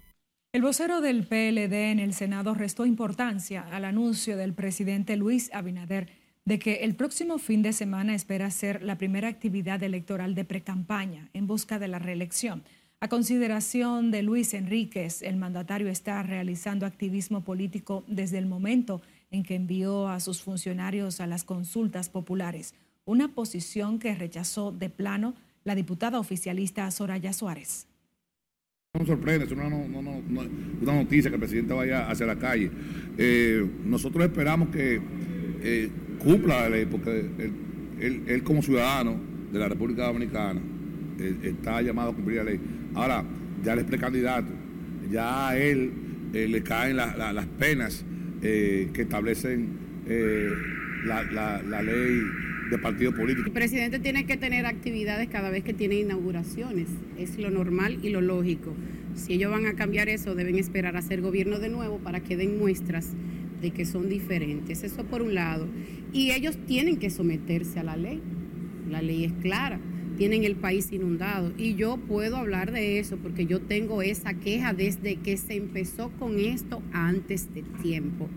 El 0.52 0.62
vocero 0.62 1.00
del 1.00 1.26
PLD 1.26 1.92
en 1.92 2.00
el 2.00 2.12
Senado 2.12 2.54
restó 2.54 2.86
importancia 2.86 3.62
al 3.70 3.84
anuncio 3.84 4.36
del 4.36 4.52
presidente 4.52 5.16
Luis 5.16 5.48
Abinader 5.52 6.19
de 6.44 6.58
que 6.58 6.76
el 6.84 6.94
próximo 6.94 7.38
fin 7.38 7.62
de 7.62 7.72
semana 7.72 8.14
espera 8.14 8.50
ser 8.50 8.82
la 8.82 8.98
primera 8.98 9.28
actividad 9.28 9.82
electoral 9.82 10.34
de 10.34 10.44
precampaña 10.44 11.28
en 11.32 11.46
busca 11.46 11.78
de 11.78 11.88
la 11.88 11.98
reelección. 11.98 12.62
A 13.00 13.08
consideración 13.08 14.10
de 14.10 14.22
Luis 14.22 14.52
Enríquez, 14.52 15.22
el 15.22 15.36
mandatario 15.36 15.88
está 15.88 16.22
realizando 16.22 16.86
activismo 16.86 17.42
político 17.42 18.04
desde 18.08 18.38
el 18.38 18.46
momento 18.46 19.00
en 19.30 19.42
que 19.42 19.54
envió 19.54 20.08
a 20.08 20.20
sus 20.20 20.42
funcionarios 20.42 21.20
a 21.20 21.26
las 21.26 21.44
consultas 21.44 22.08
populares, 22.08 22.74
una 23.04 23.28
posición 23.34 23.98
que 23.98 24.14
rechazó 24.14 24.72
de 24.72 24.90
plano 24.90 25.34
la 25.64 25.74
diputada 25.74 26.18
oficialista 26.18 26.90
Soraya 26.90 27.32
Suárez. 27.32 27.86
No 28.98 29.06
sorprende, 29.06 29.46
es 29.46 29.52
una, 29.52 29.68
noticia 30.92 31.30
que 31.30 31.36
el 31.36 31.40
presidente 31.40 31.72
vaya 31.72 32.10
hacia 32.10 32.26
la 32.26 32.36
calle. 32.36 32.70
Eh, 33.16 33.64
nosotros 33.84 34.24
esperamos 34.24 34.70
que 34.70 35.00
eh, 35.62 35.90
cumpla 36.20 36.60
la 36.60 36.68
ley, 36.68 36.86
porque 36.86 37.26
él, 37.98 38.42
como 38.44 38.62
ciudadano 38.62 39.16
de 39.52 39.58
la 39.58 39.68
República 39.68 40.06
Dominicana 40.06 40.60
eh, 41.18 41.34
está 41.42 41.82
llamado 41.82 42.10
a 42.10 42.14
cumplir 42.14 42.38
la 42.38 42.44
ley. 42.44 42.60
Ahora, 42.94 43.24
ya 43.64 43.72
él 43.72 43.80
es 43.80 43.84
precandidato, 43.86 44.52
ya 45.10 45.48
a 45.48 45.56
él 45.56 45.90
le 46.32 46.62
caen 46.62 46.96
las 46.96 47.46
penas 47.58 48.04
eh, 48.42 48.88
que 48.94 49.02
establecen 49.02 49.68
eh, 50.06 50.50
la, 51.04 51.82
ley 51.82 52.22
de 52.70 52.78
partido 52.78 53.14
político. 53.14 53.46
El 53.46 53.52
presidente 53.52 53.98
tiene 53.98 54.24
que 54.26 54.36
tener 54.36 54.64
actividades 54.66 55.28
cada 55.28 55.50
vez 55.50 55.64
que 55.64 55.74
tiene 55.74 55.96
inauguraciones, 55.96 56.88
es 57.18 57.38
lo 57.38 57.50
normal 57.50 57.98
y 58.02 58.10
lo 58.10 58.20
lógico. 58.20 58.74
Si 59.14 59.34
ellos 59.34 59.50
van 59.50 59.66
a 59.66 59.74
cambiar 59.74 60.08
eso, 60.08 60.34
deben 60.34 60.58
esperar 60.58 60.96
a 60.96 61.02
ser 61.02 61.20
gobierno 61.20 61.58
de 61.58 61.68
nuevo 61.68 61.98
para 61.98 62.20
que 62.20 62.36
den 62.36 62.58
muestras 62.58 63.08
de 63.60 63.70
que 63.70 63.84
son 63.84 64.08
diferentes. 64.08 64.82
Eso 64.82 65.04
por 65.04 65.22
un 65.22 65.34
lado. 65.34 65.68
Y 66.12 66.32
ellos 66.32 66.56
tienen 66.66 66.98
que 66.98 67.10
someterse 67.10 67.80
a 67.80 67.84
la 67.84 67.96
ley. 67.96 68.20
La 68.88 69.02
ley 69.02 69.24
es 69.24 69.32
clara. 69.34 69.80
Tienen 70.16 70.44
el 70.44 70.56
país 70.56 70.92
inundado. 70.92 71.52
Y 71.56 71.74
yo 71.74 71.96
puedo 71.96 72.36
hablar 72.36 72.72
de 72.72 72.98
eso 72.98 73.16
porque 73.16 73.46
yo 73.46 73.60
tengo 73.60 74.02
esa 74.02 74.34
queja 74.34 74.72
desde 74.72 75.16
que 75.16 75.36
se 75.36 75.54
empezó 75.54 76.10
con 76.18 76.38
esto 76.38 76.82
antes 76.92 77.54
de 77.54 77.62
tiempo. 77.82 78.28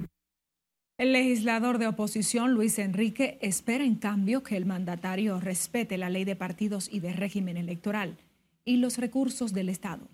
El 0.97 1.11
legislador 1.11 1.79
de 1.79 1.87
oposición, 1.87 2.53
Luis 2.53 2.77
Enrique, 2.77 3.39
espera 3.41 3.83
en 3.83 3.95
cambio 3.95 4.43
que 4.43 4.55
el 4.55 4.65
mandatario 4.65 5.39
respete 5.39 5.97
la 5.97 6.09
ley 6.09 6.23
de 6.23 6.35
partidos 6.35 6.87
y 6.91 6.99
de 6.99 7.13
régimen 7.13 7.57
electoral 7.57 8.17
y 8.63 8.77
los 8.77 8.97
recursos 8.97 9.53
del 9.53 9.69
Estado. 9.69 10.07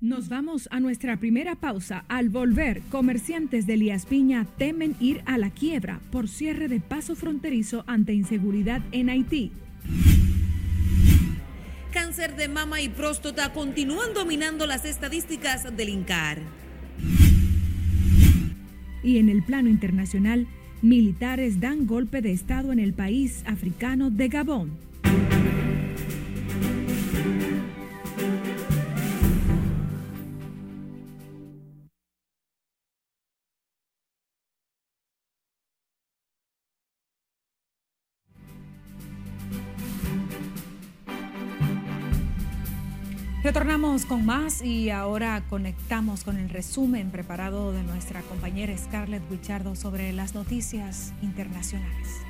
Nos 0.00 0.30
vamos 0.30 0.66
a 0.70 0.80
nuestra 0.80 1.18
primera 1.18 1.56
pausa. 1.56 2.06
Al 2.08 2.30
volver, 2.30 2.80
comerciantes 2.90 3.66
de 3.66 3.74
Elías 3.74 4.06
Piña 4.06 4.46
temen 4.56 4.96
ir 4.98 5.20
a 5.26 5.36
la 5.36 5.50
quiebra 5.50 6.00
por 6.10 6.26
cierre 6.26 6.68
de 6.68 6.80
paso 6.80 7.14
fronterizo 7.14 7.84
ante 7.86 8.14
inseguridad 8.14 8.80
en 8.92 9.10
Haití. 9.10 9.52
Cáncer 11.92 12.34
de 12.34 12.48
mama 12.48 12.80
y 12.80 12.88
próstata 12.88 13.52
continúan 13.52 14.14
dominando 14.14 14.66
las 14.66 14.86
estadísticas 14.86 15.76
del 15.76 15.90
INCAR. 15.90 16.38
Y 19.02 19.18
en 19.18 19.28
el 19.28 19.42
plano 19.42 19.68
internacional, 19.68 20.46
militares 20.80 21.60
dan 21.60 21.86
golpe 21.86 22.22
de 22.22 22.32
Estado 22.32 22.72
en 22.72 22.78
el 22.78 22.94
país 22.94 23.42
africano 23.44 24.10
de 24.10 24.28
Gabón. 24.28 24.89
Retornamos 43.42 44.04
con 44.04 44.26
más 44.26 44.60
y 44.60 44.90
ahora 44.90 45.42
conectamos 45.48 46.24
con 46.24 46.36
el 46.36 46.50
resumen 46.50 47.10
preparado 47.10 47.72
de 47.72 47.82
nuestra 47.82 48.20
compañera 48.20 48.76
Scarlett 48.76 49.22
Wichardo 49.30 49.74
sobre 49.76 50.12
las 50.12 50.34
noticias 50.34 51.14
internacionales. 51.22 52.20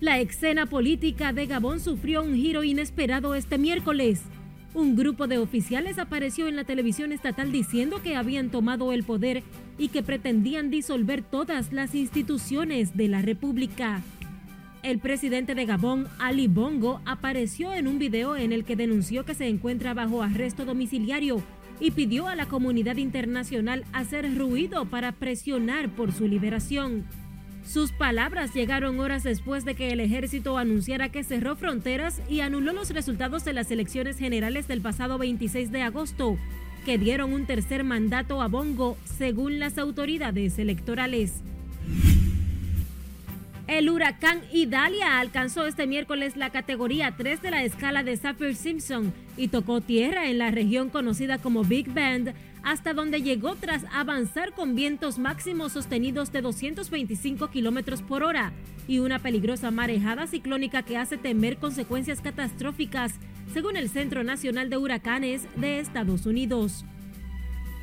La 0.00 0.18
escena 0.18 0.66
política 0.66 1.32
de 1.32 1.46
Gabón 1.46 1.80
sufrió 1.80 2.22
un 2.22 2.34
giro 2.34 2.62
inesperado 2.62 3.34
este 3.34 3.56
miércoles. 3.56 4.20
Un 4.74 4.96
grupo 4.96 5.26
de 5.26 5.38
oficiales 5.38 5.98
apareció 5.98 6.46
en 6.46 6.56
la 6.56 6.64
televisión 6.64 7.12
estatal 7.12 7.50
diciendo 7.50 8.02
que 8.02 8.16
habían 8.16 8.50
tomado 8.50 8.92
el 8.92 9.02
poder 9.02 9.44
y 9.78 9.88
que 9.88 10.02
pretendían 10.02 10.68
disolver 10.68 11.22
todas 11.22 11.72
las 11.72 11.94
instituciones 11.94 12.98
de 12.98 13.08
la 13.08 13.22
República. 13.22 14.02
El 14.86 15.00
presidente 15.00 15.56
de 15.56 15.66
Gabón, 15.66 16.06
Ali 16.20 16.46
Bongo, 16.46 17.00
apareció 17.06 17.74
en 17.74 17.88
un 17.88 17.98
video 17.98 18.36
en 18.36 18.52
el 18.52 18.64
que 18.64 18.76
denunció 18.76 19.24
que 19.24 19.34
se 19.34 19.48
encuentra 19.48 19.94
bajo 19.94 20.22
arresto 20.22 20.64
domiciliario 20.64 21.42
y 21.80 21.90
pidió 21.90 22.28
a 22.28 22.36
la 22.36 22.46
comunidad 22.46 22.94
internacional 22.94 23.84
hacer 23.92 24.38
ruido 24.38 24.84
para 24.84 25.10
presionar 25.10 25.88
por 25.88 26.12
su 26.12 26.28
liberación. 26.28 27.04
Sus 27.64 27.90
palabras 27.90 28.54
llegaron 28.54 29.00
horas 29.00 29.24
después 29.24 29.64
de 29.64 29.74
que 29.74 29.90
el 29.90 29.98
ejército 29.98 30.56
anunciara 30.56 31.08
que 31.08 31.24
cerró 31.24 31.56
fronteras 31.56 32.22
y 32.30 32.38
anuló 32.38 32.72
los 32.72 32.90
resultados 32.90 33.44
de 33.44 33.54
las 33.54 33.72
elecciones 33.72 34.18
generales 34.18 34.68
del 34.68 34.82
pasado 34.82 35.18
26 35.18 35.72
de 35.72 35.82
agosto, 35.82 36.36
que 36.84 36.96
dieron 36.96 37.32
un 37.32 37.44
tercer 37.44 37.82
mandato 37.82 38.40
a 38.40 38.46
Bongo, 38.46 38.96
según 39.18 39.58
las 39.58 39.78
autoridades 39.78 40.60
electorales. 40.60 41.42
El 43.66 43.90
huracán 43.90 44.42
Idalia 44.52 45.18
alcanzó 45.18 45.66
este 45.66 45.88
miércoles 45.88 46.36
la 46.36 46.50
categoría 46.50 47.16
3 47.16 47.42
de 47.42 47.50
la 47.50 47.64
escala 47.64 48.04
de 48.04 48.16
Saffir-Simpson 48.16 49.12
y 49.36 49.48
tocó 49.48 49.80
tierra 49.80 50.28
en 50.28 50.38
la 50.38 50.52
región 50.52 50.88
conocida 50.88 51.38
como 51.38 51.64
Big 51.64 51.92
Bend, 51.92 52.32
hasta 52.62 52.94
donde 52.94 53.22
llegó 53.22 53.56
tras 53.56 53.84
avanzar 53.92 54.52
con 54.52 54.76
vientos 54.76 55.18
máximos 55.18 55.72
sostenidos 55.72 56.30
de 56.30 56.42
225 56.42 57.50
kilómetros 57.50 58.02
por 58.02 58.22
hora 58.22 58.52
y 58.86 59.00
una 59.00 59.18
peligrosa 59.18 59.72
marejada 59.72 60.28
ciclónica 60.28 60.82
que 60.82 60.96
hace 60.96 61.18
temer 61.18 61.56
consecuencias 61.56 62.20
catastróficas, 62.20 63.14
según 63.52 63.76
el 63.76 63.88
Centro 63.88 64.22
Nacional 64.22 64.70
de 64.70 64.76
Huracanes 64.76 65.42
de 65.56 65.80
Estados 65.80 66.24
Unidos. 66.24 66.84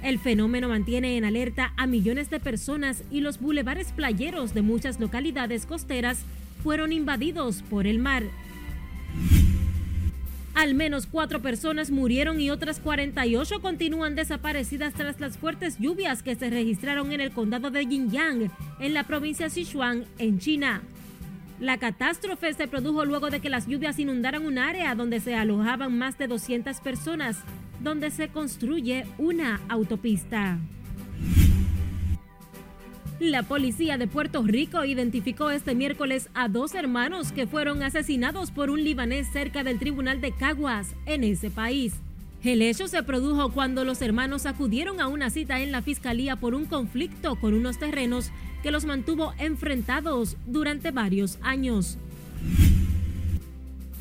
El 0.03 0.19
fenómeno 0.19 0.67
mantiene 0.67 1.15
en 1.15 1.23
alerta 1.23 1.71
a 1.77 1.87
millones 1.87 2.29
de 2.29 2.41
personas 2.41 3.03
y 3.09 3.21
los 3.21 3.39
bulevares 3.39 3.93
playeros 3.93 4.53
de 4.53 4.61
muchas 4.61 4.99
localidades 4.99 5.65
costeras 5.65 6.19
fueron 6.61 6.91
invadidos 6.91 7.61
por 7.61 7.87
el 7.87 7.99
mar. 7.99 8.23
Al 10.55 10.75
menos 10.75 11.07
cuatro 11.07 11.41
personas 11.41 11.89
murieron 11.89 12.41
y 12.41 12.51
otras 12.51 12.81
48 12.81 13.61
continúan 13.61 14.15
desaparecidas 14.15 14.93
tras 14.93 15.21
las 15.21 15.37
fuertes 15.37 15.79
lluvias 15.79 16.21
que 16.21 16.35
se 16.35 16.49
registraron 16.49 17.13
en 17.13 17.21
el 17.21 17.31
condado 17.31 17.71
de 17.71 17.85
Xinjiang, 17.85 18.51
en 18.79 18.93
la 18.93 19.05
provincia 19.05 19.49
Sichuan, 19.49 20.03
en 20.19 20.37
China. 20.37 20.81
La 21.61 21.77
catástrofe 21.77 22.53
se 22.53 22.67
produjo 22.67 23.05
luego 23.05 23.29
de 23.29 23.39
que 23.39 23.49
las 23.49 23.67
lluvias 23.67 23.97
inundaran 23.97 24.45
un 24.45 24.57
área 24.57 24.95
donde 24.95 25.21
se 25.21 25.33
alojaban 25.33 25.97
más 25.97 26.17
de 26.17 26.27
200 26.27 26.81
personas, 26.81 27.37
donde 27.83 28.09
se 28.09 28.29
construye 28.29 29.05
una 29.17 29.61
autopista. 29.69 30.57
La 33.19 33.43
policía 33.43 33.97
de 33.97 34.07
Puerto 34.07 34.43
Rico 34.43 34.83
identificó 34.83 35.49
este 35.49 35.75
miércoles 35.75 36.29
a 36.33 36.47
dos 36.47 36.73
hermanos 36.73 37.31
que 37.31 37.47
fueron 37.47 37.83
asesinados 37.83 38.51
por 38.51 38.69
un 38.69 38.83
libanés 38.83 39.27
cerca 39.31 39.63
del 39.63 39.79
tribunal 39.79 40.19
de 40.19 40.31
Caguas, 40.31 40.95
en 41.05 41.23
ese 41.23 41.49
país. 41.49 41.93
El 42.43 42.61
hecho 42.61 42.89
se 42.89 43.03
produjo 43.03 43.51
cuando 43.53 43.85
los 43.85 44.01
hermanos 44.01 44.45
acudieron 44.45 44.99
a 44.99 45.07
una 45.07 45.29
cita 45.29 45.61
en 45.61 45.71
la 45.71 45.81
fiscalía 45.81 46.35
por 46.35 46.53
un 46.55 46.65
conflicto 46.65 47.35
con 47.39 47.53
unos 47.53 47.77
terrenos 47.77 48.31
que 48.61 48.71
los 48.71 48.83
mantuvo 48.83 49.33
enfrentados 49.37 50.35
durante 50.45 50.91
varios 50.91 51.37
años. 51.41 51.97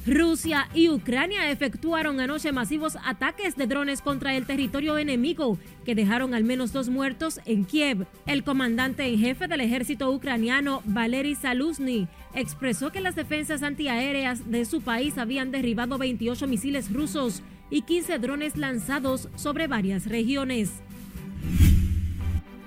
Rusia 0.04 0.68
y 0.74 0.88
Ucrania 0.88 1.48
efectuaron 1.52 2.18
anoche 2.18 2.50
masivos 2.50 2.98
ataques 3.04 3.54
de 3.54 3.68
drones 3.68 4.02
contra 4.02 4.34
el 4.34 4.46
territorio 4.46 4.98
enemigo 4.98 5.58
que 5.84 5.94
dejaron 5.94 6.34
al 6.34 6.42
menos 6.42 6.72
dos 6.72 6.88
muertos 6.88 7.40
en 7.44 7.64
Kiev. 7.64 8.06
El 8.26 8.42
comandante 8.42 9.06
en 9.06 9.20
jefe 9.20 9.46
del 9.46 9.60
ejército 9.60 10.10
ucraniano, 10.10 10.82
Valery 10.86 11.36
Saluzny, 11.36 12.08
expresó 12.34 12.90
que 12.90 13.00
las 13.00 13.14
defensas 13.14 13.62
antiaéreas 13.62 14.50
de 14.50 14.64
su 14.64 14.80
país 14.80 15.18
habían 15.18 15.52
derribado 15.52 15.98
28 15.98 16.48
misiles 16.48 16.92
rusos 16.92 17.42
y 17.70 17.82
15 17.82 18.18
drones 18.18 18.56
lanzados 18.56 19.28
sobre 19.36 19.68
varias 19.68 20.06
regiones 20.06 20.82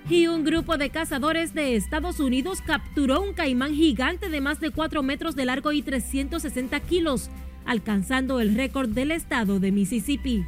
y 0.10 0.28
un 0.28 0.44
grupo 0.44 0.78
de 0.78 0.92
cazadores 0.92 1.54
de 1.54 1.76
Estados 1.76 2.20
Unidos 2.20 2.62
capturó 2.62 3.22
un 3.22 3.34
caimán 3.34 3.74
gigante 3.74 4.30
de 4.30 4.40
más 4.40 4.60
de 4.60 4.70
4 4.70 5.02
metros 5.02 5.36
de 5.36 5.46
largo 5.46 5.72
y 5.72 5.82
360 5.82 6.80
kilos, 6.82 7.30
alcanzando 7.66 8.40
el 8.40 8.54
récord 8.54 8.90
del 8.90 9.12
estado 9.12 9.60
de 9.60 9.72
Mississippi. 9.72 10.46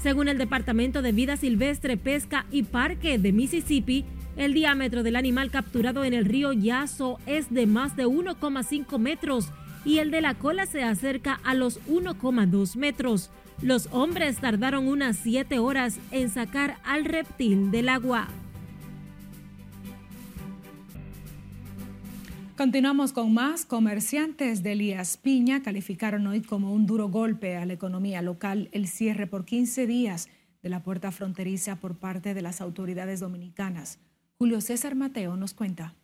Según 0.00 0.28
el 0.28 0.38
Departamento 0.38 1.02
de 1.02 1.12
Vida 1.12 1.36
Silvestre, 1.36 1.96
Pesca 1.96 2.46
y 2.52 2.62
Parque 2.62 3.18
de 3.18 3.32
Mississippi, 3.32 4.04
el 4.36 4.54
diámetro 4.54 5.02
del 5.02 5.16
animal 5.16 5.50
capturado 5.50 6.04
en 6.04 6.14
el 6.14 6.24
río 6.24 6.52
Yaso 6.52 7.18
es 7.26 7.52
de 7.52 7.66
más 7.66 7.96
de 7.96 8.06
1,5 8.06 8.98
metros 8.98 9.48
y 9.84 9.98
el 9.98 10.10
de 10.10 10.20
la 10.20 10.34
cola 10.34 10.66
se 10.66 10.82
acerca 10.82 11.40
a 11.44 11.54
los 11.54 11.80
1,2 11.86 12.76
metros. 12.76 13.30
Los 13.62 13.88
hombres 13.92 14.38
tardaron 14.38 14.86
unas 14.88 15.16
7 15.16 15.58
horas 15.58 15.98
en 16.10 16.28
sacar 16.28 16.76
al 16.84 17.04
reptil 17.04 17.70
del 17.70 17.88
agua. 17.88 18.28
Continuamos 22.56 23.12
con 23.12 23.34
más. 23.34 23.66
Comerciantes 23.66 24.62
de 24.62 24.72
Elías 24.72 25.16
Piña 25.16 25.64
calificaron 25.64 26.24
hoy 26.28 26.40
como 26.40 26.72
un 26.72 26.86
duro 26.86 27.08
golpe 27.08 27.56
a 27.56 27.66
la 27.66 27.72
economía 27.72 28.22
local 28.22 28.68
el 28.70 28.86
cierre 28.86 29.26
por 29.26 29.44
15 29.44 29.88
días 29.88 30.28
de 30.62 30.68
la 30.68 30.80
puerta 30.80 31.10
fronteriza 31.10 31.74
por 31.74 31.96
parte 31.96 32.32
de 32.32 32.42
las 32.42 32.60
autoridades 32.60 33.18
dominicanas. 33.18 33.98
Julio 34.38 34.60
César 34.60 34.94
Mateo 34.94 35.36
nos 35.36 35.52
cuenta. 35.52 35.96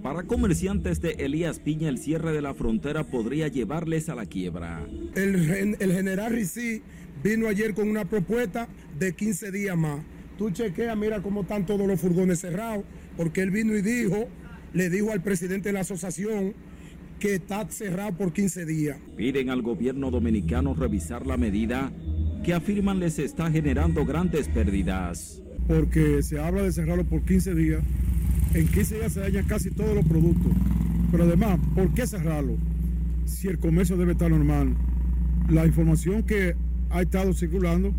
Para 0.00 0.22
comerciantes 0.22 1.00
de 1.00 1.10
Elías 1.18 1.58
Piña, 1.58 1.88
el 1.88 1.98
cierre 1.98 2.32
de 2.32 2.40
la 2.40 2.54
frontera 2.54 3.02
podría 3.02 3.48
llevarles 3.48 4.08
a 4.08 4.14
la 4.14 4.26
quiebra. 4.26 4.86
El, 5.16 5.76
el 5.80 5.92
general 5.92 6.32
Ricí 6.32 6.82
vino 7.24 7.48
ayer 7.48 7.74
con 7.74 7.88
una 7.88 8.04
propuesta 8.04 8.68
de 8.96 9.12
15 9.12 9.50
días 9.50 9.76
más. 9.76 10.04
Tú 10.38 10.52
chequea, 10.52 10.94
mira 10.94 11.20
cómo 11.20 11.40
están 11.40 11.66
todos 11.66 11.84
los 11.84 12.00
furgones 12.00 12.38
cerrados, 12.38 12.84
porque 13.16 13.42
él 13.42 13.50
vino 13.50 13.76
y 13.76 13.82
dijo 13.82 14.28
le 14.72 14.90
dijo 14.90 15.12
al 15.12 15.22
presidente 15.22 15.70
de 15.70 15.72
la 15.72 15.80
asociación 15.80 16.54
que 17.18 17.34
está 17.34 17.66
cerrado 17.68 18.12
por 18.16 18.32
15 18.32 18.64
días. 18.64 18.98
Piden 19.16 19.50
al 19.50 19.62
gobierno 19.62 20.10
dominicano 20.10 20.74
revisar 20.74 21.26
la 21.26 21.36
medida 21.36 21.92
que 22.44 22.54
afirman 22.54 23.00
les 23.00 23.18
está 23.18 23.50
generando 23.50 24.04
grandes 24.04 24.48
pérdidas. 24.48 25.42
Porque 25.66 26.22
se 26.22 26.38
habla 26.38 26.62
de 26.62 26.72
cerrarlo 26.72 27.04
por 27.04 27.22
15 27.22 27.54
días. 27.54 27.82
En 28.54 28.68
15 28.68 28.94
días 28.96 29.12
se 29.12 29.20
dañan 29.20 29.46
casi 29.46 29.70
todos 29.70 29.94
los 29.94 30.06
productos. 30.06 30.52
Pero 31.10 31.24
además, 31.24 31.58
¿por 31.74 31.92
qué 31.92 32.06
cerrarlo? 32.06 32.56
Si 33.24 33.48
el 33.48 33.58
comercio 33.58 33.96
debe 33.96 34.12
estar 34.12 34.30
normal. 34.30 34.74
La 35.48 35.66
información 35.66 36.22
que 36.22 36.54
ha 36.90 37.02
estado 37.02 37.32
circulando 37.32 37.92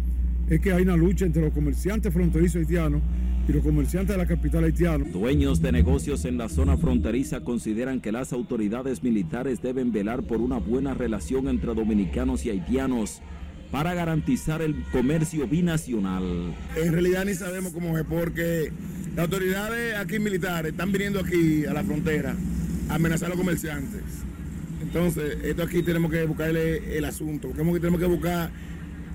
es 0.50 0.60
que 0.62 0.72
hay 0.72 0.84
una 0.84 0.96
lucha 0.96 1.26
entre 1.26 1.42
los 1.42 1.54
comerciantes 1.54 2.14
fronterizos 2.14 2.58
haitianos 2.58 3.02
y 3.50 3.52
los 3.52 3.64
comerciantes 3.64 4.16
de 4.16 4.18
la 4.22 4.28
capital 4.28 4.64
haitiana. 4.64 5.06
Dueños 5.12 5.60
de 5.60 5.72
negocios 5.72 6.24
en 6.26 6.38
la 6.38 6.50
zona 6.50 6.78
fronteriza 6.78 7.40
consideran 7.40 8.00
que 8.00 8.12
las 8.12 8.32
autoridades 8.32 9.02
militares 9.02 9.60
deben 9.60 9.92
velar 9.92 10.22
por 10.22 10.40
una 10.40 10.60
buena 10.60 10.94
relación 10.94 11.48
entre 11.48 11.74
dominicanos 11.74 12.46
y 12.46 12.52
haitianos 12.52 13.22
para 13.72 13.96
garantizar 13.96 14.62
el 14.62 14.84
comercio 14.92 15.48
binacional. 15.48 16.54
En 16.76 16.94
realidad 16.94 17.26
ni 17.26 17.34
sabemos 17.34 17.74
cómo 17.74 17.98
es 17.98 18.06
porque 18.06 18.72
las 19.16 19.26
autoridades 19.26 19.96
aquí 19.96 20.20
militares 20.20 20.74
están 20.74 20.92
viniendo 20.92 21.20
aquí 21.20 21.66
a 21.66 21.74
la 21.74 21.84
frontera 21.84 22.36
a 22.88 22.96
amenazar 22.96 23.28
a 23.28 23.30
los 23.30 23.40
comerciantes. 23.40 24.04
Entonces, 24.84 25.40
esto 25.44 25.64
aquí 25.64 25.82
tenemos 25.82 26.12
que 26.12 26.24
buscarle 26.26 26.98
el 26.98 27.06
asunto, 27.06 27.50
tenemos 27.50 28.00
que 28.00 28.06
buscar 28.06 28.52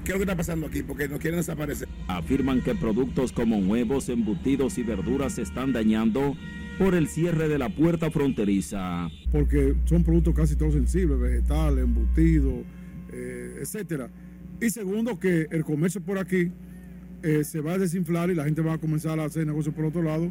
¿Qué 0.04 0.12
es 0.12 0.14
lo 0.16 0.18
que 0.18 0.24
está 0.24 0.36
pasando 0.36 0.66
aquí? 0.66 0.82
Porque 0.82 1.08
no 1.08 1.18
quieren 1.18 1.40
desaparecer. 1.40 1.88
Afirman 2.08 2.60
que 2.60 2.74
productos 2.74 3.32
como 3.32 3.56
huevos, 3.58 4.10
embutidos 4.10 4.76
y 4.76 4.82
verduras 4.82 5.36
se 5.36 5.42
están 5.42 5.72
dañando 5.72 6.36
por 6.78 6.94
el 6.94 7.08
cierre 7.08 7.48
de 7.48 7.56
la 7.56 7.70
puerta 7.70 8.10
fronteriza. 8.10 9.08
Porque 9.32 9.74
son 9.86 10.04
productos 10.04 10.34
casi 10.34 10.56
todos 10.56 10.74
sensibles, 10.74 11.18
vegetales, 11.18 11.84
embutidos, 11.84 12.66
eh, 13.12 13.60
etcétera. 13.62 14.10
Y 14.60 14.68
segundo, 14.68 15.18
que 15.18 15.46
el 15.50 15.64
comercio 15.64 16.02
por 16.02 16.18
aquí 16.18 16.50
eh, 17.22 17.42
se 17.42 17.62
va 17.62 17.72
a 17.72 17.78
desinflar 17.78 18.28
y 18.28 18.34
la 18.34 18.44
gente 18.44 18.60
va 18.60 18.74
a 18.74 18.78
comenzar 18.78 19.18
a 19.18 19.24
hacer 19.24 19.46
negocios 19.46 19.74
por 19.74 19.86
otro 19.86 20.02
lado. 20.02 20.30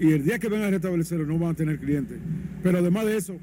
Y 0.00 0.12
el 0.12 0.24
día 0.24 0.38
que 0.38 0.48
vengan 0.48 0.68
a 0.68 0.70
restablecerlo 0.70 1.26
no 1.26 1.38
van 1.38 1.50
a 1.50 1.54
tener 1.54 1.78
clientes. 1.78 2.18
Pero 2.62 2.78
además 2.78 3.04
de 3.04 3.18
eso, 3.18 3.36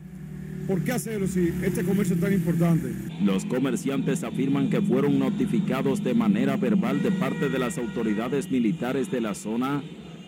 ¿Por 0.70 0.84
qué 0.84 0.92
hacerlo 0.92 1.26
si 1.26 1.52
este 1.64 1.84
comercio 1.84 2.14
es 2.14 2.22
tan 2.22 2.32
importante? 2.32 2.94
Los 3.24 3.44
comerciantes 3.44 4.24
afirman 4.24 4.70
que 4.70 4.80
fueron 4.80 5.18
notificados 5.18 6.04
de 6.04 6.14
manera 6.14 6.58
verbal 6.58 7.02
de 7.02 7.10
parte 7.10 7.50
de 7.50 7.58
las 7.58 7.80
autoridades 7.80 8.52
militares 8.52 9.10
de 9.10 9.20
la 9.20 9.34
zona 9.34 9.82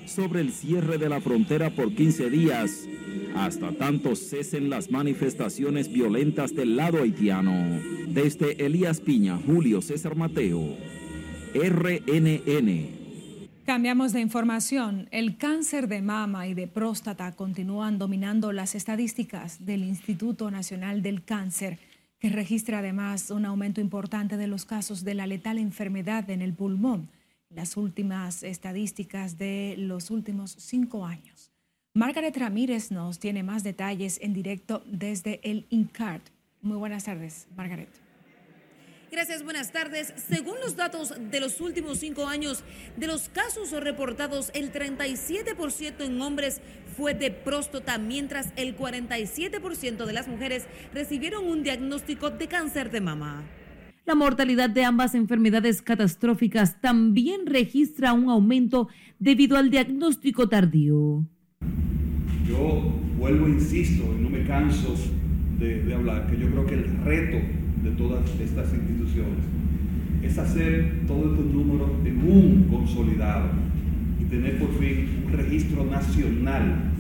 sobre 0.08 0.42
el 0.42 0.52
cierre 0.52 0.98
de 0.98 1.10
la 1.10 1.22
frontera 1.22 1.70
por 1.70 1.94
15 1.94 2.32
días, 2.32 2.88
hasta 3.36 3.72
tanto 3.74 4.16
cesen 4.16 4.72
las 4.72 4.90
manifestaciones 4.90 5.94
violentas 5.94 6.56
del 6.56 6.76
lado 6.76 7.04
haitiano. 7.04 7.80
Desde 8.08 8.66
Elías 8.66 9.00
Piña, 9.00 9.38
Julio 9.46 9.80
César 9.84 10.16
Mateo, 10.16 10.76
RNN. 11.54 13.01
Cambiamos 13.66 14.12
de 14.12 14.22
información. 14.22 15.08
El 15.12 15.38
cáncer 15.38 15.88
de 15.88 16.02
mama 16.02 16.48
y 16.48 16.56
de 16.56 16.68
próstata 16.68 17.36
continúan 17.36 18.00
dominando 18.00 18.52
las 18.52 18.74
estadísticas 18.74 19.64
del 19.66 19.84
Instituto 19.84 20.50
Nacional 20.50 21.04
del 21.04 21.24
Cáncer, 21.24 21.78
que 22.18 22.30
registra 22.30 22.80
además 22.80 23.30
un 23.30 23.46
aumento 23.46 23.80
importante 23.80 24.36
de 24.36 24.48
los 24.48 24.66
casos 24.66 25.04
de 25.04 25.14
la 25.14 25.28
letal 25.28 25.60
enfermedad 25.60 26.28
en 26.32 26.42
el 26.42 26.54
pulmón, 26.54 27.10
las 27.50 27.78
últimas 27.78 28.42
estadísticas 28.42 29.38
de 29.38 29.76
los 29.78 30.10
últimos 30.10 30.56
cinco 30.58 31.06
años. 31.06 31.52
Margaret 31.94 32.36
Ramírez 32.36 32.90
nos 32.90 33.20
tiene 33.20 33.44
más 33.44 33.64
detalles 33.64 34.20
en 34.22 34.34
directo 34.34 34.84
desde 34.88 35.40
el 35.44 35.68
INCART. 35.70 36.24
Muy 36.62 36.78
buenas 36.78 37.04
tardes, 37.04 37.48
Margaret. 37.56 38.11
Gracias, 39.12 39.44
buenas 39.44 39.74
tardes. 39.74 40.14
Según 40.16 40.56
los 40.64 40.78
datos 40.78 41.14
de 41.32 41.42
los 41.42 41.60
últimos 41.60 41.98
cinco 41.98 42.28
años, 42.28 42.64
de 42.96 43.08
los 43.08 43.28
casos 43.28 43.72
reportados, 43.72 44.52
el 44.54 44.72
37% 44.72 46.06
en 46.06 46.22
hombres 46.22 46.62
fue 46.96 47.14
de 47.14 47.30
próstata, 47.30 47.98
mientras 47.98 48.54
el 48.56 48.74
47% 48.78 50.06
de 50.06 50.14
las 50.14 50.30
mujeres 50.30 50.66
recibieron 50.94 51.46
un 51.46 51.62
diagnóstico 51.62 52.30
de 52.30 52.48
cáncer 52.48 52.90
de 52.90 53.02
mama. 53.02 53.44
La 54.06 54.16
mortalidad 54.16 54.70
de 54.70 54.86
ambas 54.86 55.14
enfermedades 55.14 55.82
catastróficas 55.82 56.80
también 56.80 57.48
registra 57.48 58.14
un 58.14 58.30
aumento 58.30 58.88
debido 59.20 59.58
al 59.58 59.70
diagnóstico 59.70 60.48
tardío. 60.48 61.26
Yo 62.48 62.94
vuelvo, 63.18 63.50
insisto, 63.50 64.04
y 64.18 64.22
no 64.22 64.30
me 64.30 64.46
canso 64.46 64.96
de, 65.60 65.84
de 65.84 65.94
hablar, 65.94 66.28
que 66.28 66.38
yo 66.38 66.50
creo 66.50 66.66
que 66.66 66.76
el 66.76 66.98
reto 67.04 67.62
de 67.84 67.92
todas 67.92 68.24
estas 68.40 68.74
instituciones 68.74 69.62
es 70.24 70.38
hacer 70.38 71.02
todos 71.08 71.32
estos 71.32 71.54
números 71.54 71.92
en 72.06 72.18
un 72.18 72.64
consolidado 72.70 73.50
y 74.20 74.26
tener 74.26 74.60
por 74.60 74.70
fin 74.78 75.26
un 75.26 75.34
registro 75.34 75.86
nacional 75.86 76.92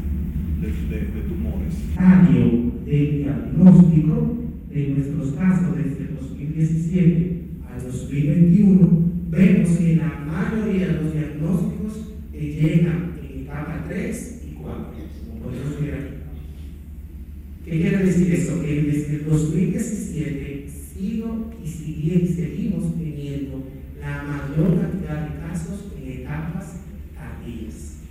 de, 0.61 1.21
tumores. 1.27 1.73
Cambio 1.95 2.71
de 2.85 3.23
diagnóstico 3.23 4.37
de 4.69 4.87
nuestros 4.89 5.31
casos 5.33 5.75
desde 5.75 6.03
el 6.03 6.15
2017 6.19 7.41
al 7.73 7.83
2021, 7.83 8.89
vemos 9.29 9.69
que 9.69 9.95
la 9.95 10.25
mayoría 10.25 10.87
de 10.87 10.93
los 11.03 11.13
diagnósticos 11.13 12.13
llegan 12.33 13.11
en 13.21 13.43
etapa 13.43 13.85
3 13.87 14.43
y 14.49 14.53
4, 14.55 14.85
como 15.27 15.41
podemos 15.41 15.81
ver 15.81 15.93
aquí. 15.93 16.15
¿Qué 17.65 17.81
quiere 17.81 18.05
decir 18.05 18.33
eso? 18.33 18.61
Que 18.61 18.83
desde 18.83 19.15
el 19.15 19.25
2017 19.25 20.50
y 21.63 22.27
seguimos 22.27 22.95
teniendo 22.95 23.63
la 23.99 24.23
mayor 24.23 24.81
cantidad 24.81 25.27
de 25.27 25.39
casos 25.39 25.91
en 25.95 26.21
etapas 26.21 26.81
tardías. 27.13 28.01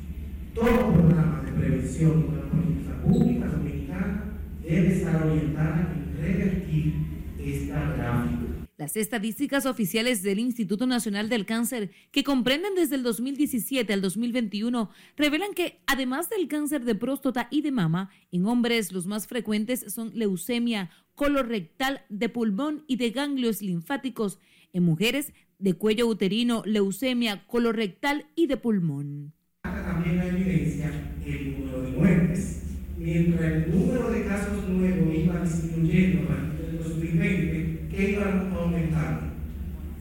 Todo 0.55 0.93
programa 0.93 1.43
de 1.45 1.53
prevención 1.53 2.31
de 2.31 2.37
la 2.37 2.51
política 2.51 3.03
pública 3.03 3.47
dominicana 3.47 4.25
debe 4.63 4.93
estar 4.93 5.27
orientada 5.27 5.93
en 5.95 6.23
revertir 6.23 6.95
esta 7.39 7.93
gráfica. 7.97 8.67
Estadísticas 8.97 9.67
oficiales 9.67 10.23
del 10.23 10.39
Instituto 10.39 10.87
Nacional 10.87 11.29
del 11.29 11.47
Cáncer, 11.47 11.91
que 12.11 12.25
comprenden 12.25 12.75
desde 12.75 12.97
el 12.97 13.03
2017 13.03 13.93
al 13.93 14.01
2021, 14.01 14.91
revelan 15.17 15.55
que 15.55 15.81
además 15.87 16.29
del 16.31 16.49
cáncer 16.49 16.85
de 16.85 16.95
próstata 16.95 17.49
y 17.51 17.63
de 17.63 17.73
mama, 17.73 18.11
en 18.33 18.47
hombres 18.47 18.93
los 18.93 19.07
más 19.07 19.27
frecuentes 19.27 19.85
son 19.89 20.11
leucemia, 20.15 20.91
colorectal, 21.15 22.03
de 22.09 22.29
pulmón 22.29 22.85
y 22.87 22.97
de 22.97 23.11
ganglios 23.11 23.63
linfáticos. 23.63 24.39
En 24.73 24.85
mujeres, 24.85 25.33
de 25.59 25.75
cuello 25.75 26.07
uterino, 26.07 26.63
leucemia, 26.65 27.47
colorectal 27.47 28.27
y 28.35 28.47
de 28.47 28.57
pulmón. 28.57 29.35
También 29.63 30.21
hay 30.21 30.29
evidencia 30.29 30.91
el 31.27 31.61
número 31.61 31.83
de 31.83 31.91
muertes. 31.91 32.63
Mientras 32.97 33.53
el 33.53 33.71
número 33.71 34.11
de 34.11 34.25
casos 34.25 34.69
nuevos 34.69 35.15
iba 35.15 35.41
disminuyendo 35.41 36.29
partir 36.29 36.67
del 36.67 36.79
2020, 36.79 37.89
que 37.91 38.13
iban 38.13 38.51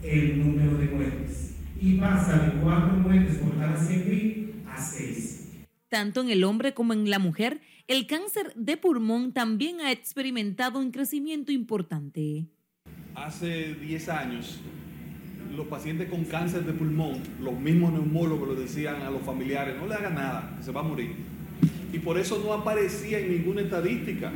el 0.09 0.39
número 0.39 0.77
de 0.77 0.87
muertes. 0.87 1.55
Y 1.79 1.95
pasa 1.95 2.37
de 2.37 2.61
cuatro 2.61 2.93
muertes 2.97 3.37
por 3.37 3.57
cada 3.57 3.77
100.000 3.77 4.65
a 4.67 4.81
seis. 4.81 5.49
Tanto 5.87 6.21
en 6.21 6.29
el 6.29 6.43
hombre 6.43 6.73
como 6.73 6.93
en 6.93 7.09
la 7.09 7.19
mujer, 7.19 7.61
el 7.87 8.05
cáncer 8.05 8.53
de 8.55 8.77
pulmón 8.77 9.31
también 9.33 9.81
ha 9.81 9.91
experimentado 9.91 10.79
un 10.79 10.91
crecimiento 10.91 11.51
importante. 11.51 12.45
Hace 13.15 13.75
10 13.75 14.09
años, 14.09 14.59
los 15.55 15.67
pacientes 15.67 16.09
con 16.09 16.25
cáncer 16.25 16.65
de 16.65 16.73
pulmón, 16.73 17.21
los 17.41 17.59
mismos 17.59 17.91
neumólogos 17.93 18.49
le 18.49 18.61
decían 18.61 19.01
a 19.01 19.09
los 19.09 19.21
familiares, 19.21 19.75
no 19.77 19.87
le 19.87 19.95
hagan 19.95 20.15
nada, 20.15 20.55
que 20.57 20.63
se 20.63 20.71
va 20.71 20.81
a 20.81 20.83
morir. 20.83 21.15
Y 21.91 21.99
por 21.99 22.19
eso 22.19 22.41
no 22.43 22.53
aparecía 22.53 23.19
en 23.19 23.31
ninguna 23.31 23.61
estadística, 23.61 24.31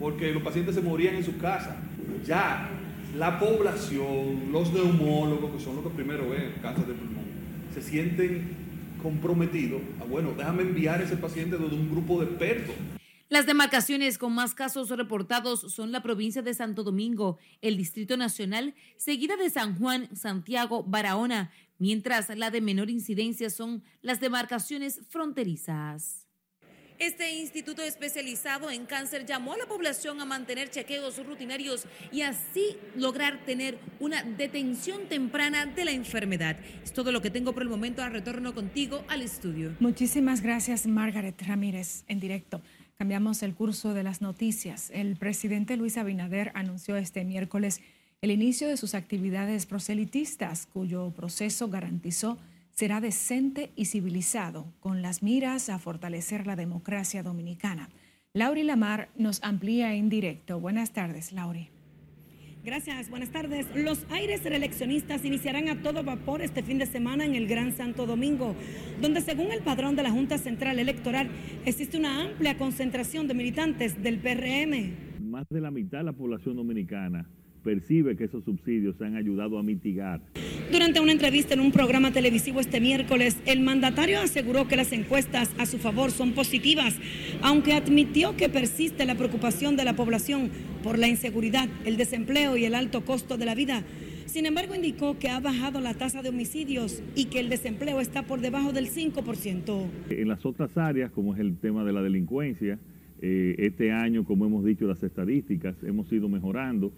porque 0.00 0.32
los 0.32 0.42
pacientes 0.42 0.74
se 0.74 0.80
morían 0.80 1.14
en 1.14 1.24
su 1.24 1.38
casa. 1.38 1.76
Ya 2.24 2.68
la 3.16 3.38
población, 3.38 4.52
los 4.52 4.72
neumólogos, 4.72 5.52
que 5.52 5.60
son 5.60 5.76
los 5.76 5.84
que 5.84 5.90
primero 5.90 6.28
ven 6.30 6.54
cáncer 6.62 6.86
de 6.86 6.94
pulmón, 6.94 7.24
se 7.72 7.82
sienten 7.82 8.56
comprometidos. 9.02 9.80
Ah, 10.00 10.04
bueno, 10.04 10.34
déjame 10.36 10.62
enviar 10.62 11.00
a 11.00 11.04
ese 11.04 11.16
paciente 11.16 11.56
de 11.56 11.64
un 11.64 11.90
grupo 11.90 12.20
de 12.20 12.26
expertos. 12.26 12.74
Las 13.30 13.44
demarcaciones 13.44 14.16
con 14.16 14.34
más 14.34 14.54
casos 14.54 14.88
reportados 14.88 15.60
son 15.72 15.92
la 15.92 16.02
provincia 16.02 16.40
de 16.40 16.54
Santo 16.54 16.82
Domingo, 16.82 17.38
el 17.60 17.76
Distrito 17.76 18.16
Nacional, 18.16 18.74
seguida 18.96 19.36
de 19.36 19.50
San 19.50 19.78
Juan, 19.78 20.08
Santiago, 20.16 20.82
Barahona, 20.82 21.50
mientras 21.78 22.34
la 22.36 22.50
de 22.50 22.62
menor 22.62 22.88
incidencia 22.88 23.50
son 23.50 23.82
las 24.00 24.20
demarcaciones 24.20 25.00
fronterizas. 25.10 26.27
Este 26.98 27.32
instituto 27.32 27.82
especializado 27.82 28.70
en 28.72 28.84
cáncer 28.84 29.24
llamó 29.24 29.52
a 29.52 29.56
la 29.56 29.66
población 29.66 30.20
a 30.20 30.24
mantener 30.24 30.68
chequeos 30.68 31.24
rutinarios 31.24 31.86
y 32.10 32.22
así 32.22 32.76
lograr 32.96 33.44
tener 33.44 33.78
una 34.00 34.24
detención 34.24 35.08
temprana 35.08 35.66
de 35.66 35.84
la 35.84 35.92
enfermedad. 35.92 36.58
Es 36.82 36.92
todo 36.92 37.12
lo 37.12 37.22
que 37.22 37.30
tengo 37.30 37.52
por 37.52 37.62
el 37.62 37.68
momento. 37.68 38.02
Al 38.02 38.10
retorno 38.10 38.52
contigo 38.52 39.04
al 39.06 39.22
estudio. 39.22 39.76
Muchísimas 39.78 40.40
gracias, 40.40 40.88
Margaret 40.88 41.40
Ramírez, 41.42 42.02
en 42.08 42.18
directo. 42.18 42.62
Cambiamos 42.96 43.44
el 43.44 43.54
curso 43.54 43.94
de 43.94 44.02
las 44.02 44.20
noticias. 44.20 44.90
El 44.92 45.14
presidente 45.14 45.76
Luis 45.76 45.98
Abinader 45.98 46.50
anunció 46.54 46.96
este 46.96 47.24
miércoles 47.24 47.80
el 48.22 48.32
inicio 48.32 48.66
de 48.66 48.76
sus 48.76 48.94
actividades 48.94 49.66
proselitistas, 49.66 50.66
cuyo 50.66 51.12
proceso 51.12 51.68
garantizó 51.68 52.38
será 52.78 53.00
decente 53.00 53.72
y 53.74 53.86
civilizado, 53.86 54.72
con 54.78 55.02
las 55.02 55.20
miras 55.20 55.68
a 55.68 55.80
fortalecer 55.80 56.46
la 56.46 56.54
democracia 56.54 57.24
dominicana. 57.24 57.88
Lauri 58.34 58.62
Lamar 58.62 59.08
nos 59.16 59.42
amplía 59.42 59.96
en 59.96 60.08
directo. 60.08 60.60
Buenas 60.60 60.92
tardes, 60.92 61.32
Lauri. 61.32 61.70
Gracias, 62.64 63.10
buenas 63.10 63.32
tardes. 63.32 63.66
Los 63.74 64.06
aires 64.10 64.44
reeleccionistas 64.44 65.24
iniciarán 65.24 65.68
a 65.68 65.82
todo 65.82 66.04
vapor 66.04 66.40
este 66.40 66.62
fin 66.62 66.78
de 66.78 66.86
semana 66.86 67.26
en 67.26 67.34
el 67.34 67.48
Gran 67.48 67.72
Santo 67.72 68.06
Domingo, 68.06 68.54
donde 69.02 69.22
según 69.22 69.50
el 69.50 69.62
padrón 69.62 69.96
de 69.96 70.04
la 70.04 70.12
Junta 70.12 70.38
Central 70.38 70.78
Electoral 70.78 71.30
existe 71.66 71.98
una 71.98 72.22
amplia 72.26 72.56
concentración 72.58 73.26
de 73.26 73.34
militantes 73.34 74.00
del 74.00 74.20
PRM. 74.20 75.28
Más 75.28 75.48
de 75.50 75.60
la 75.60 75.72
mitad 75.72 75.98
de 75.98 76.04
la 76.04 76.12
población 76.12 76.54
dominicana 76.54 77.28
percibe 77.64 78.16
que 78.16 78.24
esos 78.24 78.44
subsidios 78.44 79.00
han 79.02 79.16
ayudado 79.16 79.58
a 79.58 79.64
mitigar. 79.64 80.22
Durante 80.70 81.00
una 81.00 81.12
entrevista 81.12 81.54
en 81.54 81.60
un 81.60 81.72
programa 81.72 82.12
televisivo 82.12 82.60
este 82.60 82.78
miércoles, 82.78 83.38
el 83.46 83.60
mandatario 83.60 84.20
aseguró 84.20 84.68
que 84.68 84.76
las 84.76 84.92
encuestas 84.92 85.50
a 85.56 85.64
su 85.64 85.78
favor 85.78 86.10
son 86.10 86.32
positivas, 86.32 86.94
aunque 87.40 87.72
admitió 87.72 88.36
que 88.36 88.50
persiste 88.50 89.06
la 89.06 89.14
preocupación 89.14 89.76
de 89.76 89.84
la 89.84 89.96
población 89.96 90.50
por 90.82 90.98
la 90.98 91.08
inseguridad, 91.08 91.70
el 91.86 91.96
desempleo 91.96 92.58
y 92.58 92.66
el 92.66 92.74
alto 92.74 93.02
costo 93.02 93.38
de 93.38 93.46
la 93.46 93.54
vida. 93.54 93.82
Sin 94.26 94.44
embargo, 94.44 94.74
indicó 94.74 95.18
que 95.18 95.30
ha 95.30 95.40
bajado 95.40 95.80
la 95.80 95.94
tasa 95.94 96.20
de 96.20 96.28
homicidios 96.28 97.02
y 97.14 97.26
que 97.26 97.40
el 97.40 97.48
desempleo 97.48 97.98
está 97.98 98.24
por 98.24 98.42
debajo 98.42 98.72
del 98.72 98.90
5%. 98.90 99.86
En 100.10 100.28
las 100.28 100.44
otras 100.44 100.76
áreas, 100.76 101.10
como 101.12 101.32
es 101.32 101.40
el 101.40 101.56
tema 101.56 101.82
de 101.82 101.94
la 101.94 102.02
delincuencia, 102.02 102.78
eh, 103.22 103.54
este 103.56 103.90
año, 103.90 104.24
como 104.26 104.44
hemos 104.44 104.66
dicho 104.66 104.86
las 104.86 105.02
estadísticas, 105.02 105.76
hemos 105.82 106.12
ido 106.12 106.28
mejorando. 106.28 106.92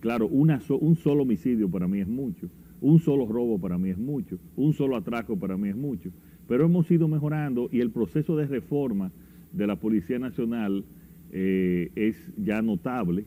Claro, 0.00 0.26
un 0.26 0.96
solo 0.96 1.22
homicidio 1.22 1.70
para 1.70 1.88
mí 1.88 2.00
es 2.00 2.06
mucho, 2.06 2.50
un 2.84 3.00
solo 3.00 3.26
robo 3.26 3.58
para 3.58 3.78
mí 3.78 3.88
es 3.88 3.96
mucho, 3.96 4.38
un 4.56 4.74
solo 4.74 4.96
atraco 4.96 5.38
para 5.38 5.56
mí 5.56 5.70
es 5.70 5.76
mucho, 5.76 6.10
pero 6.46 6.66
hemos 6.66 6.90
ido 6.90 7.08
mejorando 7.08 7.70
y 7.72 7.80
el 7.80 7.90
proceso 7.90 8.36
de 8.36 8.46
reforma 8.46 9.10
de 9.52 9.66
la 9.66 9.76
Policía 9.76 10.18
Nacional 10.18 10.84
eh, 11.32 11.90
es 11.94 12.30
ya 12.36 12.60
notable. 12.60 13.24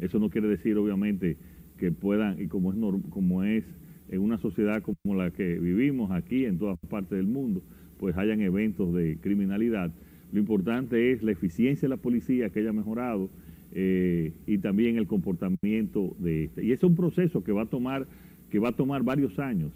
Eso 0.00 0.18
no 0.18 0.28
quiere 0.28 0.48
decir, 0.48 0.76
obviamente, 0.76 1.38
que 1.78 1.92
puedan, 1.92 2.38
y 2.42 2.46
como 2.46 2.72
es, 2.72 2.78
como 3.08 3.42
es 3.42 3.64
en 4.10 4.20
una 4.20 4.36
sociedad 4.36 4.82
como 4.82 5.16
la 5.16 5.30
que 5.30 5.58
vivimos 5.58 6.10
aquí, 6.10 6.44
en 6.44 6.58
todas 6.58 6.76
partes 6.90 7.16
del 7.16 7.26
mundo, 7.26 7.62
pues 7.96 8.18
hayan 8.18 8.42
eventos 8.42 8.92
de 8.92 9.16
criminalidad. 9.16 9.92
Lo 10.30 10.40
importante 10.40 11.10
es 11.10 11.22
la 11.22 11.32
eficiencia 11.32 11.88
de 11.88 11.96
la 11.96 12.02
policía 12.02 12.50
que 12.50 12.60
haya 12.60 12.74
mejorado 12.74 13.30
eh, 13.72 14.32
y 14.46 14.58
también 14.58 14.98
el 14.98 15.06
comportamiento 15.06 16.14
de 16.18 16.44
este. 16.44 16.66
Y 16.66 16.72
es 16.72 16.84
un 16.84 16.94
proceso 16.94 17.42
que 17.42 17.52
va 17.52 17.62
a 17.62 17.66
tomar 17.66 18.06
que 18.54 18.60
va 18.60 18.68
a 18.68 18.72
tomar 18.72 19.02
varios 19.02 19.40
años. 19.40 19.72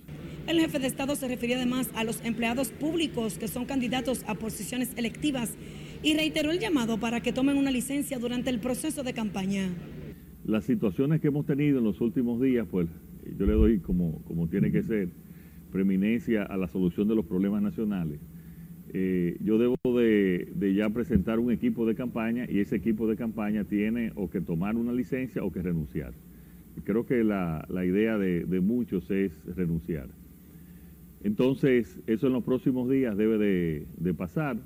El 0.47 0.61
jefe 0.61 0.79
de 0.79 0.87
Estado 0.87 1.17
se 1.17 1.27
refería 1.27 1.57
además 1.57 1.91
a 1.97 2.05
los 2.05 2.25
empleados 2.25 2.71
públicos 2.71 3.37
que 3.37 3.49
son 3.49 3.64
candidatos 3.64 4.23
a 4.29 4.37
posiciones 4.37 4.93
electivas 4.97 5.57
y 6.01 6.14
reiteró 6.14 6.53
el 6.53 6.61
llamado 6.61 7.01
para 7.01 7.21
que 7.21 7.33
tomen 7.33 7.57
una 7.57 7.73
licencia 7.73 8.21
durante 8.21 8.51
el 8.51 8.61
proceso 8.61 9.03
de 9.03 9.14
campaña. 9.14 9.69
Las 10.45 10.62
situaciones 10.62 11.21
que 11.21 11.27
hemos 11.27 11.45
tenido 11.45 11.79
en 11.79 11.85
los 11.87 12.01
últimos 12.01 12.41
días, 12.41 12.69
pues 12.71 12.87
yo 13.37 13.47
le 13.47 13.55
doy 13.55 13.81
como, 13.81 14.23
como 14.29 14.47
tiene 14.47 14.71
que 14.71 14.85
ser 14.85 15.09
preeminencia 15.73 16.45
a 16.45 16.57
la 16.57 16.69
solución 16.69 17.09
de 17.09 17.17
los 17.17 17.27
problemas 17.27 17.61
nacionales. 17.61 18.21
Eh, 18.95 19.38
yo 19.41 19.59
debo 19.59 19.77
de, 19.99 20.73
ya 20.73 20.88
presentar 20.91 21.41
un 21.41 21.51
equipo 21.51 21.85
de 21.85 21.97
campaña 21.97 22.47
y 22.49 22.61
ese 22.61 22.77
equipo 22.77 23.09
de 23.09 23.17
campaña 23.17 23.64
tiene 23.64 24.12
o 24.14 24.31
que 24.31 24.41
tomar 24.41 24.77
una 24.77 24.93
licencia 24.93 25.43
o 25.43 25.51
que 25.51 25.62
renunciar. 25.62 26.14
Creo 26.85 27.07
que 27.07 27.25
la, 27.25 27.67
idea 27.85 28.19
de, 28.19 28.61
muchos 28.61 29.11
es 29.11 29.33
renunciar. 29.57 30.09
Entonces, 31.23 32.01
eso 32.07 32.27
en 32.29 32.33
los 32.33 32.45
próximos 32.45 32.88
días 32.88 33.17
debe 33.17 33.38
de 33.38 34.14
pasar. 34.14 34.57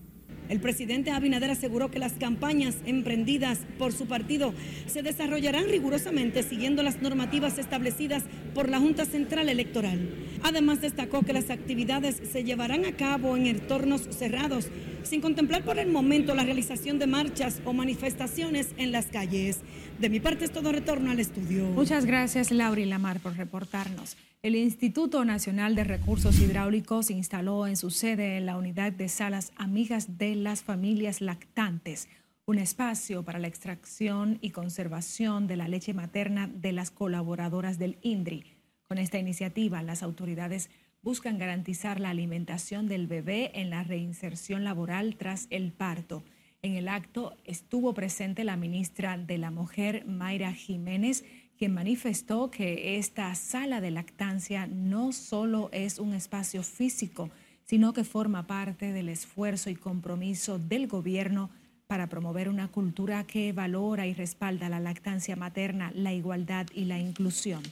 El 0.48 0.60
presidente 0.60 1.10
Abinader 1.10 1.50
aseguró 1.50 1.90
que 1.90 1.98
las 1.98 2.12
campañas 2.12 2.76
emprendidas 2.84 3.60
por 3.78 3.92
su 3.92 4.06
partido 4.06 4.52
se 4.86 5.02
desarrollarán 5.02 5.68
rigurosamente 5.68 6.42
siguiendo 6.42 6.82
las 6.82 7.00
normativas 7.00 7.58
establecidas 7.58 8.24
por 8.54 8.68
la 8.68 8.78
Junta 8.78 9.04
Central 9.04 9.48
Electoral. 9.48 10.10
Además 10.42 10.80
destacó 10.80 11.22
que 11.22 11.32
las 11.32 11.50
actividades 11.50 12.20
se 12.30 12.44
llevarán 12.44 12.84
a 12.84 12.92
cabo 12.92 13.36
en 13.36 13.46
entornos 13.46 14.02
cerrados, 14.10 14.68
sin 15.04 15.20
contemplar 15.20 15.64
por 15.64 15.78
el 15.78 15.90
momento 15.90 16.34
la 16.34 16.44
realización 16.44 16.98
de 16.98 17.06
marchas 17.06 17.60
o 17.64 17.72
manifestaciones 17.72 18.68
en 18.76 18.92
las 18.92 19.06
calles. 19.06 19.60
De 19.98 20.10
mi 20.10 20.20
parte 20.20 20.44
es 20.44 20.52
todo 20.52 20.72
retorno 20.72 21.10
al 21.10 21.20
estudio. 21.20 21.64
Muchas 21.64 22.04
gracias 22.04 22.50
Laura 22.50 22.80
y 22.80 22.86
Lamar 22.86 23.20
por 23.20 23.36
reportarnos. 23.36 24.16
El 24.42 24.56
Instituto 24.56 25.24
Nacional 25.24 25.76
de 25.76 25.84
Recursos 25.84 26.40
Hidráulicos 26.40 27.10
instaló 27.10 27.68
en 27.68 27.76
su 27.76 27.90
sede 27.90 28.38
en 28.38 28.46
la 28.46 28.56
unidad 28.56 28.90
de 28.90 29.08
salas 29.08 29.52
Amigas 29.54 30.18
de 30.18 30.34
las 30.34 30.64
Familias 30.64 31.20
Lactantes 31.20 32.08
un 32.44 32.58
espacio 32.58 33.22
para 33.22 33.38
la 33.38 33.46
extracción 33.46 34.38
y 34.40 34.50
conservación 34.50 35.46
de 35.46 35.56
la 35.56 35.68
leche 35.68 35.94
materna 35.94 36.48
de 36.48 36.72
las 36.72 36.90
colaboradoras 36.90 37.78
del 37.78 37.98
INDRI. 38.02 38.44
Con 38.88 38.98
esta 38.98 39.20
iniciativa, 39.20 39.80
las 39.82 40.02
autoridades 40.02 40.70
buscan 41.02 41.38
garantizar 41.38 42.00
la 42.00 42.10
alimentación 42.10 42.88
del 42.88 43.06
bebé 43.06 43.52
en 43.54 43.70
la 43.70 43.84
reinserción 43.84 44.64
laboral 44.64 45.14
tras 45.14 45.46
el 45.50 45.70
parto. 45.70 46.24
En 46.62 46.74
el 46.74 46.88
acto 46.88 47.36
estuvo 47.44 47.94
presente 47.94 48.42
la 48.42 48.56
ministra 48.56 49.16
de 49.18 49.38
la 49.38 49.52
Mujer, 49.52 50.04
Mayra 50.04 50.52
Jiménez, 50.52 51.24
quien 51.58 51.74
manifestó 51.74 52.50
que 52.50 52.98
esta 52.98 53.34
sala 53.34 53.80
de 53.80 53.90
lactancia 53.90 54.66
no 54.66 55.12
solo 55.12 55.68
es 55.72 55.98
un 55.98 56.14
espacio 56.14 56.62
físico, 56.62 57.30
sino 57.64 57.92
que 57.92 58.04
forma 58.04 58.46
parte 58.46 58.92
del 58.92 59.08
esfuerzo 59.08 59.70
y 59.70 59.76
compromiso 59.76 60.58
del 60.58 60.88
gobierno 60.88 61.50
para 61.86 62.08
promover 62.08 62.48
una 62.48 62.68
cultura 62.68 63.24
que 63.24 63.52
valora 63.52 64.06
y 64.06 64.14
respalda 64.14 64.68
la 64.68 64.80
lactancia 64.80 65.36
materna, 65.36 65.92
la 65.94 66.12
igualdad 66.12 66.66
y 66.74 66.86
la 66.86 66.98
inclusión. 66.98 67.62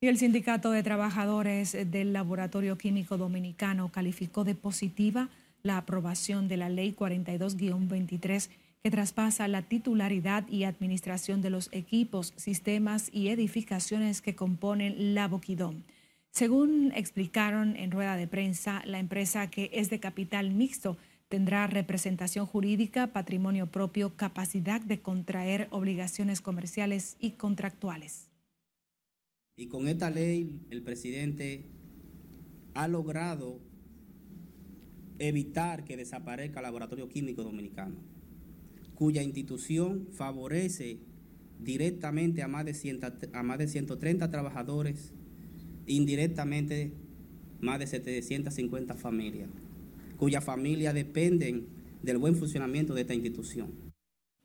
Y 0.00 0.08
el 0.08 0.18
Sindicato 0.18 0.72
de 0.72 0.82
Trabajadores 0.82 1.76
del 1.90 2.12
Laboratorio 2.12 2.76
Químico 2.76 3.16
Dominicano 3.16 3.88
calificó 3.90 4.42
de 4.44 4.54
positiva 4.54 5.28
la 5.62 5.78
aprobación 5.78 6.48
de 6.48 6.56
la 6.56 6.68
Ley 6.68 6.92
42-23 6.92 8.50
que 8.82 8.90
traspasa 8.90 9.46
la 9.46 9.62
titularidad 9.62 10.48
y 10.48 10.64
administración 10.64 11.40
de 11.40 11.50
los 11.50 11.68
equipos, 11.72 12.34
sistemas 12.36 13.10
y 13.12 13.28
edificaciones 13.28 14.20
que 14.20 14.34
componen 14.34 15.14
la 15.14 15.28
Boquidón. 15.28 15.84
Según 16.32 16.92
explicaron 16.96 17.76
en 17.76 17.92
rueda 17.92 18.16
de 18.16 18.26
prensa, 18.26 18.82
la 18.84 18.98
empresa 18.98 19.48
que 19.50 19.70
es 19.72 19.88
de 19.88 20.00
capital 20.00 20.50
mixto 20.50 20.96
tendrá 21.28 21.66
representación 21.68 22.44
jurídica, 22.44 23.12
patrimonio 23.12 23.66
propio, 23.66 24.16
capacidad 24.16 24.80
de 24.80 25.00
contraer 25.00 25.68
obligaciones 25.70 26.40
comerciales 26.40 27.16
y 27.20 27.32
contractuales. 27.32 28.30
Y 29.56 29.68
con 29.68 29.86
esta 29.86 30.10
ley 30.10 30.60
el 30.70 30.82
presidente 30.82 31.66
ha 32.74 32.88
logrado 32.88 33.60
evitar 35.20 35.84
que 35.84 35.96
desaparezca 35.96 36.58
el 36.58 36.64
laboratorio 36.64 37.08
químico 37.08 37.44
dominicano, 37.44 37.96
cuya 39.02 39.20
institución 39.24 40.06
favorece 40.12 41.00
directamente 41.58 42.40
a 42.40 42.46
más 42.46 42.64
de, 42.64 43.30
a 43.32 43.42
más 43.42 43.58
de 43.58 43.66
130 43.66 44.30
trabajadores, 44.30 45.12
indirectamente 45.88 46.92
más 47.60 47.80
de 47.80 47.88
750 47.88 48.94
familias, 48.94 49.48
cuyas 50.18 50.44
familias 50.44 50.94
dependen 50.94 51.66
del 52.00 52.18
buen 52.18 52.36
funcionamiento 52.36 52.94
de 52.94 53.00
esta 53.00 53.14
institución. 53.14 53.72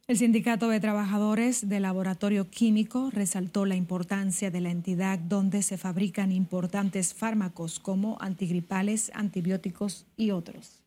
El 0.08 0.18
Sindicato 0.18 0.70
de 0.70 0.80
Trabajadores 0.80 1.70
del 1.70 1.84
Laboratorio 1.84 2.50
Químico 2.50 3.12
resaltó 3.12 3.68
la 3.68 3.76
importancia 3.76 4.50
de 4.50 4.62
la 4.62 4.72
entidad 4.72 5.20
donde 5.20 5.62
se 5.62 5.78
fabrican 5.78 6.32
importantes 6.32 7.14
fármacos 7.14 7.80
como 7.80 8.18
antigripales, 8.22 9.12
antibióticos 9.14 10.08
y 10.18 10.32
otros. 10.32 10.87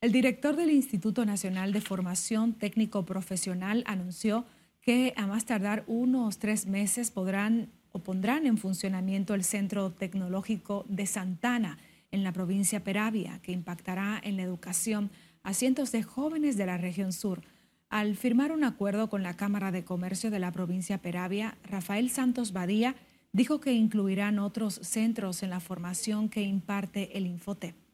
El 0.00 0.12
director 0.12 0.54
del 0.54 0.70
Instituto 0.70 1.24
Nacional 1.24 1.72
de 1.72 1.80
Formación 1.80 2.52
Técnico 2.52 3.04
Profesional 3.04 3.82
anunció 3.84 4.44
que 4.80 5.12
a 5.16 5.26
más 5.26 5.44
tardar 5.44 5.82
unos 5.88 6.38
tres 6.38 6.66
meses 6.66 7.10
podrán 7.10 7.72
o 7.90 7.98
pondrán 7.98 8.46
en 8.46 8.58
funcionamiento 8.58 9.34
el 9.34 9.42
Centro 9.42 9.90
Tecnológico 9.90 10.86
de 10.88 11.04
Santana 11.06 11.78
en 12.12 12.22
la 12.22 12.30
provincia 12.30 12.84
Peravia, 12.84 13.40
que 13.42 13.50
impactará 13.50 14.20
en 14.22 14.36
la 14.36 14.44
educación 14.44 15.10
a 15.42 15.52
cientos 15.52 15.90
de 15.90 16.04
jóvenes 16.04 16.56
de 16.56 16.66
la 16.66 16.78
región 16.78 17.12
sur. 17.12 17.42
Al 17.88 18.14
firmar 18.14 18.52
un 18.52 18.62
acuerdo 18.62 19.10
con 19.10 19.24
la 19.24 19.34
Cámara 19.34 19.72
de 19.72 19.84
Comercio 19.84 20.30
de 20.30 20.38
la 20.38 20.52
provincia 20.52 20.98
Peravia, 20.98 21.58
Rafael 21.64 22.08
Santos 22.10 22.52
Badía 22.52 22.94
dijo 23.32 23.60
que 23.60 23.72
incluirán 23.72 24.38
otros 24.38 24.74
centros 24.74 25.42
en 25.42 25.50
la 25.50 25.58
formación 25.58 26.28
que 26.28 26.42
imparte 26.42 27.18
el 27.18 27.26
Infotep. 27.26 27.87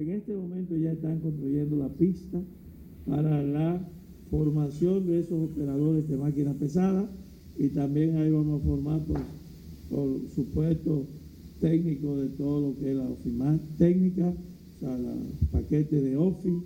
En 0.00 0.10
este 0.10 0.32
momento 0.32 0.76
ya 0.76 0.92
están 0.92 1.18
construyendo 1.18 1.76
la 1.76 1.88
pista 1.88 2.40
para 3.04 3.42
la 3.42 3.84
formación 4.30 5.04
de 5.08 5.18
esos 5.18 5.50
operadores 5.50 6.08
de 6.08 6.16
máquinas 6.16 6.54
pesadas 6.54 7.10
y 7.58 7.66
también 7.70 8.16
ahí 8.16 8.30
vamos 8.30 8.62
a 8.62 8.64
formar, 8.64 9.00
por, 9.00 9.18
por 9.90 10.20
supuesto, 10.36 11.04
técnicos 11.60 12.20
de 12.20 12.28
todo 12.28 12.68
lo 12.68 12.78
que 12.78 12.92
es 12.92 12.96
la 12.96 13.08
oficina 13.08 13.58
técnica 13.76 14.32
a 14.84 14.98
paquete 15.50 16.00
de 16.00 16.16
Office. 16.16 16.64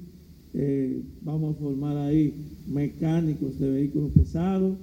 Eh, 0.52 1.00
vamos 1.22 1.56
a 1.56 1.58
formar 1.58 1.96
ahí 1.96 2.34
mecánicos 2.68 3.58
de 3.58 3.70
vehículos 3.70 4.10
pesados, 4.12 4.76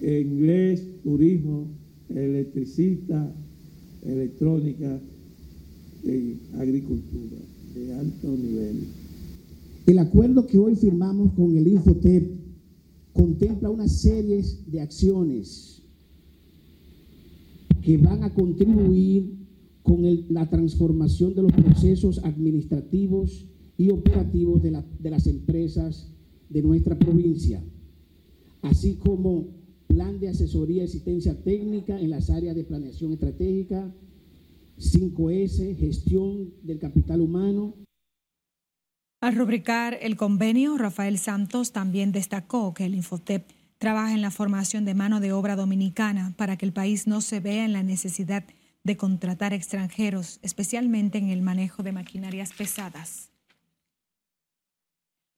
inglés, 0.00 0.86
turismo, 1.02 1.66
electricista, 2.10 3.34
electrónica 4.04 5.00
y 6.04 6.36
agricultura 6.56 7.57
de 7.78 7.94
alto 7.94 8.28
nivel. 8.36 8.88
El 9.86 9.98
acuerdo 9.98 10.46
que 10.46 10.58
hoy 10.58 10.76
firmamos 10.76 11.32
con 11.32 11.56
el 11.56 11.66
Infotep 11.66 12.30
contempla 13.12 13.70
una 13.70 13.88
serie 13.88 14.44
de 14.66 14.80
acciones 14.80 15.82
que 17.82 17.96
van 17.96 18.22
a 18.22 18.34
contribuir 18.34 19.38
con 19.82 20.02
la 20.28 20.48
transformación 20.50 21.34
de 21.34 21.42
los 21.42 21.52
procesos 21.52 22.18
administrativos 22.22 23.46
y 23.78 23.90
operativos 23.90 24.62
de, 24.62 24.82
de 24.98 25.10
las 25.10 25.26
empresas 25.26 26.12
de 26.50 26.62
nuestra 26.62 26.98
provincia, 26.98 27.62
así 28.62 28.94
como 28.94 29.46
plan 29.86 30.20
de 30.20 30.28
asesoría 30.28 30.82
y 30.82 30.84
asistencia 30.84 31.42
técnica 31.42 31.98
en 31.98 32.10
las 32.10 32.28
áreas 32.28 32.54
de 32.54 32.64
planeación 32.64 33.12
estratégica, 33.12 33.94
5S, 34.78 35.76
gestión 35.76 36.54
del 36.62 36.78
capital 36.78 37.20
humano. 37.20 37.74
Al 39.20 39.34
rubricar 39.34 39.98
el 40.00 40.16
convenio, 40.16 40.78
Rafael 40.78 41.18
Santos 41.18 41.72
también 41.72 42.12
destacó 42.12 42.72
que 42.72 42.84
el 42.84 42.94
Infotep 42.94 43.50
trabaja 43.78 44.14
en 44.14 44.22
la 44.22 44.30
formación 44.30 44.84
de 44.84 44.94
mano 44.94 45.20
de 45.20 45.32
obra 45.32 45.56
dominicana 45.56 46.34
para 46.36 46.56
que 46.56 46.66
el 46.66 46.72
país 46.72 47.06
no 47.06 47.20
se 47.20 47.40
vea 47.40 47.64
en 47.64 47.72
la 47.72 47.82
necesidad 47.82 48.44
de 48.84 48.96
contratar 48.96 49.52
extranjeros, 49.52 50.38
especialmente 50.42 51.18
en 51.18 51.30
el 51.30 51.42
manejo 51.42 51.82
de 51.82 51.92
maquinarias 51.92 52.52
pesadas. 52.52 53.30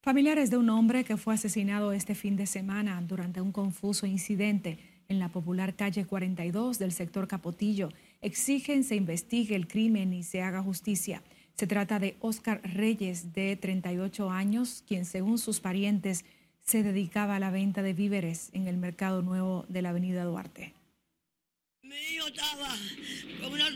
Familiares 0.02 0.50
de 0.50 0.56
un 0.56 0.70
hombre 0.70 1.04
que 1.04 1.16
fue 1.16 1.34
asesinado 1.34 1.92
este 1.92 2.14
fin 2.14 2.36
de 2.36 2.46
semana 2.46 3.02
durante 3.06 3.40
un 3.40 3.52
confuso 3.52 4.06
incidente 4.06 4.78
en 5.08 5.18
la 5.18 5.28
popular 5.28 5.74
calle 5.74 6.06
42 6.06 6.78
del 6.78 6.92
sector 6.92 7.28
Capotillo 7.28 7.90
exigen 8.20 8.84
se 8.84 8.96
investigue 8.96 9.56
el 9.56 9.68
crimen 9.68 10.12
y 10.12 10.22
se 10.22 10.42
haga 10.42 10.62
justicia. 10.62 11.22
Se 11.54 11.66
trata 11.66 11.98
de 11.98 12.16
Oscar 12.20 12.60
Reyes, 12.64 13.32
de 13.32 13.56
38 13.56 14.30
años, 14.30 14.82
quien 14.86 15.04
según 15.04 15.38
sus 15.38 15.60
parientes 15.60 16.24
se 16.62 16.82
dedicaba 16.82 17.36
a 17.36 17.40
la 17.40 17.50
venta 17.50 17.82
de 17.82 17.92
víveres 17.92 18.50
en 18.52 18.66
el 18.66 18.76
Mercado 18.76 19.22
Nuevo 19.22 19.64
de 19.68 19.82
la 19.82 19.90
Avenida 19.90 20.24
Duarte. 20.24 20.79
Estaba 22.26 22.76
con 23.40 23.52
una 23.54 23.70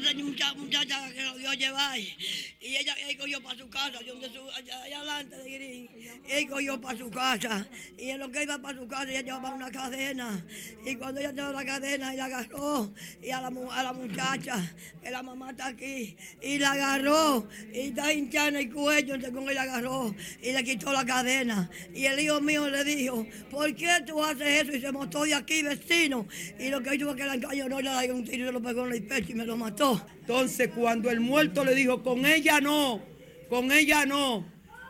muchacha, 0.55 1.13
que 1.13 1.23
lo 1.23 1.39
dio 1.39 1.51
a 1.51 1.55
llevar 1.55 1.99
y 1.99 2.77
ella, 2.77 2.95
cogió 3.19 3.43
para 3.43 3.59
su 3.59 3.69
casa, 3.69 3.99
allá, 3.99 4.99
adelante 4.99 5.37
de 5.37 5.51
Green. 5.51 5.89
Ella 6.29 6.51
cogió 6.51 6.81
para 6.81 6.99
su 6.99 7.11
casa 7.11 7.67
y 7.99 8.11
en 8.11 8.21
lo 8.21 8.31
que 8.31 8.43
iba 8.43 8.59
para 8.59 8.79
su 8.79 8.87
casa 8.87 9.11
ella 9.11 9.23
llevaba 9.23 9.55
una 9.55 9.71
cadena 9.71 10.45
y 10.85 10.95
cuando 10.97 11.21
ella 11.21 11.33
llevaba 11.33 11.63
la 11.63 11.65
cadena 11.65 12.13
ella 12.13 12.27
agarró 12.27 12.93
y 13.23 13.31
a 13.31 13.41
la, 13.41 13.49
a 13.49 13.83
la 13.83 13.93
muchacha, 13.93 14.75
que 15.03 15.11
la 15.11 15.23
mamá 15.23 15.51
está 15.51 15.67
aquí, 15.69 16.17
y 16.43 16.59
la 16.59 16.73
agarró 16.73 17.49
y 17.73 17.81
está 17.89 18.13
hinchada 18.13 18.49
en 18.49 18.57
el 18.57 18.73
cuello, 18.73 19.15
entonces 19.15 19.39
con 19.39 19.51
ella 19.51 19.63
agarró 19.63 20.15
y 20.43 20.53
le 20.53 20.65
quitó 20.65 20.93
la 20.93 21.05
cadena. 21.05 21.71
Y 21.95 22.05
el 22.07 22.21
hijo 22.21 22.41
mío 22.41 22.69
le 22.69 22.85
dijo, 22.85 23.27
¿por 23.51 23.75
qué 23.75 24.03
tú 24.07 24.23
haces 24.23 24.63
eso? 24.63 24.77
Y 24.77 24.81
se 24.81 24.93
montó 24.93 25.25
de 25.25 25.35
aquí 25.35 25.63
vecino 25.63 26.27
y 26.59 26.69
lo 26.69 26.83
que 26.83 26.95
hizo 26.95 27.07
fue 27.07 27.17
que 27.17 27.25
la 27.25 27.35
engañó, 27.35 27.69
no 27.69 27.81
le 27.81 28.13
un 28.13 28.25
tiro 28.37 28.53
lo 28.53 28.63
pegó 28.63 28.87
en 28.87 28.93
el 28.93 29.03
pecho 29.05 29.33
y 29.33 29.35
me 29.35 29.45
lo 29.45 29.57
mató. 29.57 30.05
Entonces, 30.21 30.71
cuando 30.75 31.11
el 31.11 31.21
muerto 31.21 31.65
le 31.65 31.75
dijo, 31.75 32.03
con 32.03 32.27
ella 32.27 32.61
no, 32.61 33.01
con 33.49 33.73
ella 33.73 34.07
no, 34.07 34.45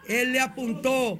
él 0.08 0.32
le 0.32 0.40
apuntó 0.40 1.18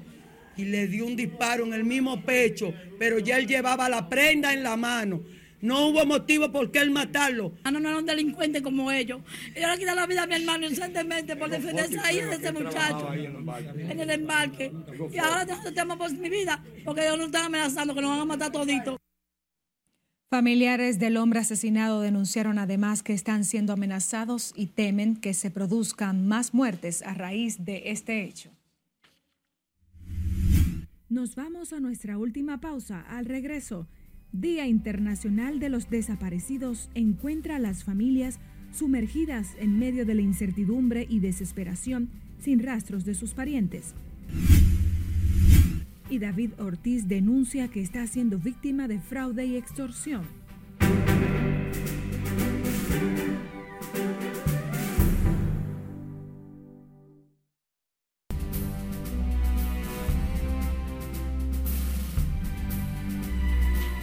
y 0.57 0.65
le 0.65 0.87
dio 0.87 1.07
un 1.07 1.17
disparo 1.17 1.65
en 1.65 1.73
el 1.73 1.85
mismo 1.85 2.23
pecho, 2.23 2.73
pero 2.99 3.19
ya 3.19 3.39
él 3.39 3.47
llevaba 3.47 3.89
la 3.89 4.09
prenda 4.09 4.53
en 4.53 4.63
la 4.63 4.77
mano. 4.77 5.23
No 5.61 5.87
hubo 5.87 6.05
motivo 6.05 6.53
por 6.53 6.71
qué 6.71 6.81
él 6.81 6.91
matarlo. 6.91 7.55
Ah, 7.65 7.71
no, 7.71 7.81
no 7.81 7.89
era 7.89 7.99
un 7.99 8.05
delincuente 8.05 8.61
como 8.61 8.93
ellos. 8.93 9.23
Ellos 9.55 9.71
le 9.71 9.79
quitaron 9.79 9.97
la 9.97 10.07
vida 10.07 10.23
a 10.25 10.27
mi 10.27 10.35
hermano 10.35 10.67
inocentemente 10.67 11.37
por 11.37 11.49
defenderse 11.49 11.99
ahí 12.05 12.21
de 12.21 12.35
ese 12.35 12.53
muchacho 12.53 13.15
en 13.15 13.99
el 13.99 14.11
embarque. 14.11 14.71
Y 15.11 15.17
ahora 15.17 15.47
tenemos 15.47 15.97
por 15.97 16.13
mi 16.13 16.29
vida 16.29 16.63
porque 16.85 17.01
ellos 17.01 17.17
nos 17.17 17.27
están 17.29 17.47
amenazando 17.47 17.95
que 17.95 18.03
nos 18.03 18.11
van 18.11 18.21
a 18.21 18.25
matar 18.27 18.53
toditos. 18.53 18.99
Familiares 20.35 20.99
del 20.99 21.17
hombre 21.17 21.39
asesinado 21.39 22.01
denunciaron 22.01 22.59
además 22.59 23.05
que 23.05 23.13
están 23.13 23.45
siendo 23.45 23.73
amenazados 23.73 24.53
y 24.57 24.67
temen 24.67 25.15
que 25.15 25.33
se 25.33 25.49
produzcan 25.49 26.27
más 26.27 26.55
muertes 26.55 27.03
a 27.03 27.15
raíz 27.15 27.65
de 27.65 27.93
este 27.93 28.25
hecho. 28.25 28.51
Nos 31.09 31.37
vamos 31.37 31.73
a 31.73 31.79
nuestra 31.79 32.19
última 32.19 32.61
pausa. 32.61 33.03
Al 33.03 33.27
regreso, 33.27 33.87
Día 34.33 34.67
Internacional 34.67 35.61
de 35.61 35.69
los 35.69 35.89
Desaparecidos 35.89 36.91
encuentra 36.95 37.55
a 37.55 37.61
las 37.61 37.85
familias 37.85 38.41
sumergidas 38.73 39.55
en 39.61 39.79
medio 39.79 40.05
de 40.05 40.17
la 40.17 40.23
incertidumbre 40.23 41.07
y 41.09 41.21
desesperación 41.21 42.11
sin 42.41 42.59
rastros 42.59 43.05
de 43.05 43.15
sus 43.15 43.35
parientes 43.35 43.95
y 46.15 46.19
David 46.21 46.53
Ortiz 46.61 47.09
denuncia 47.09 47.67
que 47.67 47.81
está 47.81 48.07
siendo 48.07 48.39
víctima 48.39 48.87
de 48.87 49.01
fraude 49.01 49.47
y 49.47 49.57
extorsión. 49.57 50.23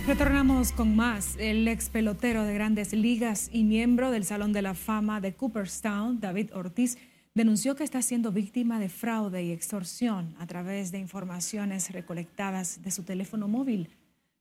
Retornamos 0.06 0.74
con 0.74 0.98
más. 0.98 1.38
El 1.40 1.66
ex 1.70 1.90
pelotero 1.90 2.44
de 2.44 2.54
grandes 2.54 2.92
ligas 2.92 3.50
y 3.54 3.64
miembro 3.64 4.12
del 4.12 4.26
Salón 4.26 4.52
de 4.52 4.62
la 4.62 4.74
Fama 4.74 5.22
de 5.22 5.34
Cooperstown, 5.34 6.20
David 6.20 6.54
Ortiz, 6.54 6.98
denunció 7.34 7.76
que 7.76 7.84
está 7.84 8.02
siendo 8.02 8.32
víctima 8.32 8.80
de 8.80 8.90
fraude 8.90 9.44
y 9.44 9.52
extorsión 9.52 10.36
a 10.38 10.48
través 10.48 10.92
de 10.92 11.00
informaciones 11.00 11.92
recolectadas 11.92 12.82
de 12.82 12.92
su 12.92 13.04
teléfono 13.04 13.48
móvil, 13.48 13.90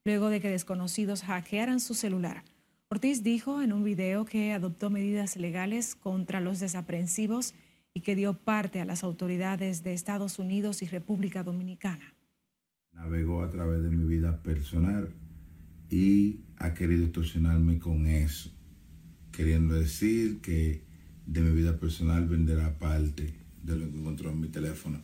luego 0.03 0.29
de 0.29 0.41
que 0.41 0.49
desconocidos 0.49 1.23
hackearan 1.23 1.79
su 1.79 1.93
celular. 1.93 2.43
Ortiz 2.89 3.23
dijo 3.23 3.61
en 3.61 3.71
un 3.71 3.83
video 3.85 4.25
que 4.25 4.51
adoptó 4.51 4.89
medidas 4.89 5.37
legales 5.37 5.95
contra 5.95 6.41
los 6.41 6.59
desaprensivos 6.59 7.53
y 7.93 8.01
que 8.01 8.15
dio 8.15 8.33
parte 8.33 8.81
a 8.81 8.85
las 8.85 9.03
autoridades 9.03 9.83
de 9.83 9.93
Estados 9.93 10.39
Unidos 10.39 10.81
y 10.81 10.87
República 10.87 11.43
Dominicana. 11.43 12.13
Navegó 12.91 13.43
a 13.43 13.49
través 13.49 13.83
de 13.83 13.89
mi 13.89 14.03
vida 14.03 14.41
personal 14.43 15.13
y 15.89 16.41
ha 16.57 16.73
querido 16.73 17.05
extorsionarme 17.05 17.79
con 17.79 18.07
eso, 18.07 18.51
queriendo 19.31 19.75
decir 19.75 20.41
que 20.41 20.90
de 21.31 21.41
mi 21.41 21.51
vida 21.51 21.79
personal 21.79 22.27
venderá 22.27 22.77
parte 22.77 23.33
de 23.63 23.75
lo 23.77 23.89
que 23.89 23.97
encontró 23.97 24.31
en 24.31 24.41
mi 24.41 24.49
teléfono. 24.49 25.01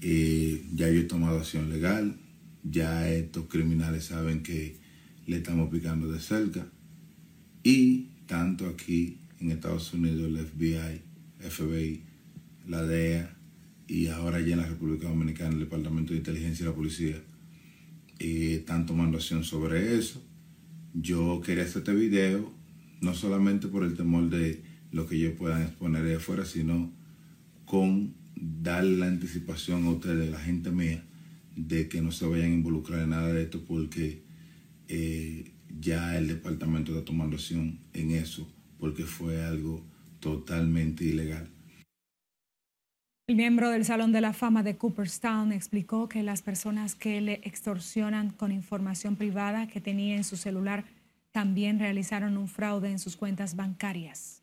Y 0.00 0.74
ya 0.74 0.90
yo 0.90 1.00
he 1.00 1.04
tomado 1.04 1.38
acción 1.38 1.70
legal, 1.70 2.16
ya 2.64 3.08
estos 3.08 3.46
criminales 3.46 4.06
saben 4.06 4.42
que 4.42 4.76
le 5.26 5.36
estamos 5.36 5.70
picando 5.70 6.10
de 6.10 6.20
cerca 6.20 6.66
y 7.62 8.08
tanto 8.26 8.66
aquí 8.66 9.18
en 9.40 9.50
Estados 9.50 9.92
Unidos 9.92 10.26
el 10.26 10.44
FBI, 10.44 11.02
FBI, 11.38 12.02
la 12.66 12.82
DEA 12.82 13.36
y 13.86 14.08
ahora 14.08 14.40
ya 14.40 14.54
en 14.54 14.60
la 14.60 14.66
República 14.66 15.08
Dominicana 15.08 15.52
el 15.52 15.60
Departamento 15.60 16.12
de 16.12 16.18
Inteligencia 16.18 16.64
y 16.64 16.66
la 16.66 16.74
Policía 16.74 17.16
y 18.18 18.54
están 18.54 18.86
tomando 18.86 19.18
acción 19.18 19.44
sobre 19.44 19.96
eso. 19.96 20.24
Yo 20.94 21.40
quería 21.44 21.64
hacer 21.64 21.82
este 21.82 21.94
video 21.94 22.52
no 23.00 23.14
solamente 23.14 23.68
por 23.68 23.84
el 23.84 23.94
temor 23.94 24.28
de 24.30 24.67
lo 24.92 25.06
que 25.06 25.16
ellos 25.16 25.34
puedan 25.38 25.62
exponer 25.62 26.02
de 26.04 26.16
afuera, 26.16 26.44
sino 26.44 26.90
con 27.64 28.14
darle 28.34 28.96
la 28.96 29.06
anticipación 29.06 29.86
a 29.86 29.90
ustedes, 29.90 30.30
la 30.30 30.40
gente 30.40 30.70
mía, 30.70 31.02
de 31.56 31.88
que 31.88 32.00
no 32.00 32.12
se 32.12 32.26
vayan 32.26 32.52
a 32.52 32.54
involucrar 32.54 33.00
en 33.00 33.10
nada 33.10 33.32
de 33.32 33.42
esto 33.42 33.64
porque 33.66 34.22
eh, 34.88 35.52
ya 35.80 36.16
el 36.16 36.28
departamento 36.28 36.92
está 36.92 37.04
tomando 37.04 37.36
acción 37.36 37.78
en 37.92 38.12
eso, 38.12 38.48
porque 38.78 39.04
fue 39.04 39.44
algo 39.44 39.84
totalmente 40.20 41.04
ilegal. 41.04 41.48
El 43.26 43.36
miembro 43.36 43.68
del 43.70 43.84
Salón 43.84 44.12
de 44.12 44.22
la 44.22 44.32
Fama 44.32 44.62
de 44.62 44.76
Cooperstown 44.76 45.52
explicó 45.52 46.08
que 46.08 46.22
las 46.22 46.40
personas 46.40 46.94
que 46.94 47.20
le 47.20 47.40
extorsionan 47.44 48.30
con 48.30 48.52
información 48.52 49.16
privada 49.16 49.66
que 49.66 49.82
tenía 49.82 50.16
en 50.16 50.24
su 50.24 50.38
celular 50.38 50.84
también 51.30 51.78
realizaron 51.78 52.38
un 52.38 52.48
fraude 52.48 52.90
en 52.90 52.98
sus 52.98 53.16
cuentas 53.16 53.54
bancarias. 53.54 54.42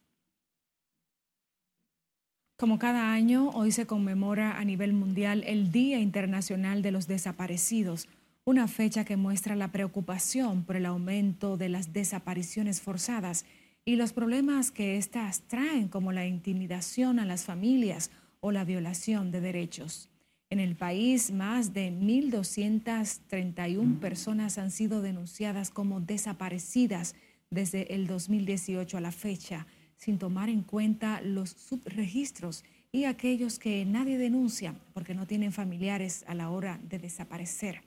Como 2.58 2.80
cada 2.80 3.12
año, 3.12 3.50
hoy 3.50 3.74
se 3.74 3.86
conmemora 3.86 4.58
a 4.58 4.64
nivel 4.64 4.94
mundial 4.94 5.44
el 5.46 5.74
Día 5.74 6.00
Internacional 6.00 6.82
de 6.82 6.92
los 6.92 7.06
Desaparecidos, 7.06 8.08
una 8.46 8.70
fecha 8.70 9.04
que 9.04 9.18
muestra 9.18 9.58
la 9.58 9.74
preocupación 9.74 10.64
por 10.64 10.78
el 10.78 10.86
aumento 10.86 11.58
de 11.58 11.68
las 11.68 11.92
desapariciones 11.92 12.80
forzadas 12.80 13.44
y 13.84 13.98
los 13.98 14.14
problemas 14.14 14.72
que 14.72 14.96
éstas 14.96 15.42
traen, 15.48 15.90
como 15.90 16.14
la 16.14 16.28
intimidación 16.28 17.20
a 17.20 17.26
las 17.26 17.44
familias, 17.44 18.10
o 18.40 18.54
la 18.54 18.64
violación 18.64 19.32
de 19.32 19.42
derechos. 19.42 20.08
En 20.50 20.62
el 20.62 20.78
país, 20.78 21.32
más 21.32 21.74
de 21.74 21.92
1.231 21.92 24.00
personas 24.00 24.58
han 24.58 24.72
sido 24.72 25.02
denunciadas 25.02 25.72
como 25.72 26.00
desaparecidas 26.00 27.16
desde 27.50 27.96
el 27.96 28.08
2018 28.08 28.98
a 28.98 29.02
la 29.02 29.12
fecha, 29.12 29.68
sin 29.96 30.18
tomar 30.18 30.50
en 30.50 30.62
cuenta 30.62 31.22
los 31.22 31.50
subregistros 31.50 32.64
y 32.92 33.06
aquellos 33.06 33.60
que 33.60 33.86
nadie 33.86 34.18
denuncia 34.18 34.76
porque 34.94 35.14
no 35.14 35.28
tienen 35.28 35.52
familiares 35.52 36.24
a 36.28 36.36
la 36.36 36.50
hora 36.50 36.80
de 36.84 37.00
desaparecer. 37.00 37.82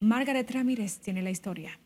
Margaret 0.00 0.50
Ramírez 0.50 0.98
tiene 0.98 1.22
la 1.22 1.30
historia. 1.30 1.78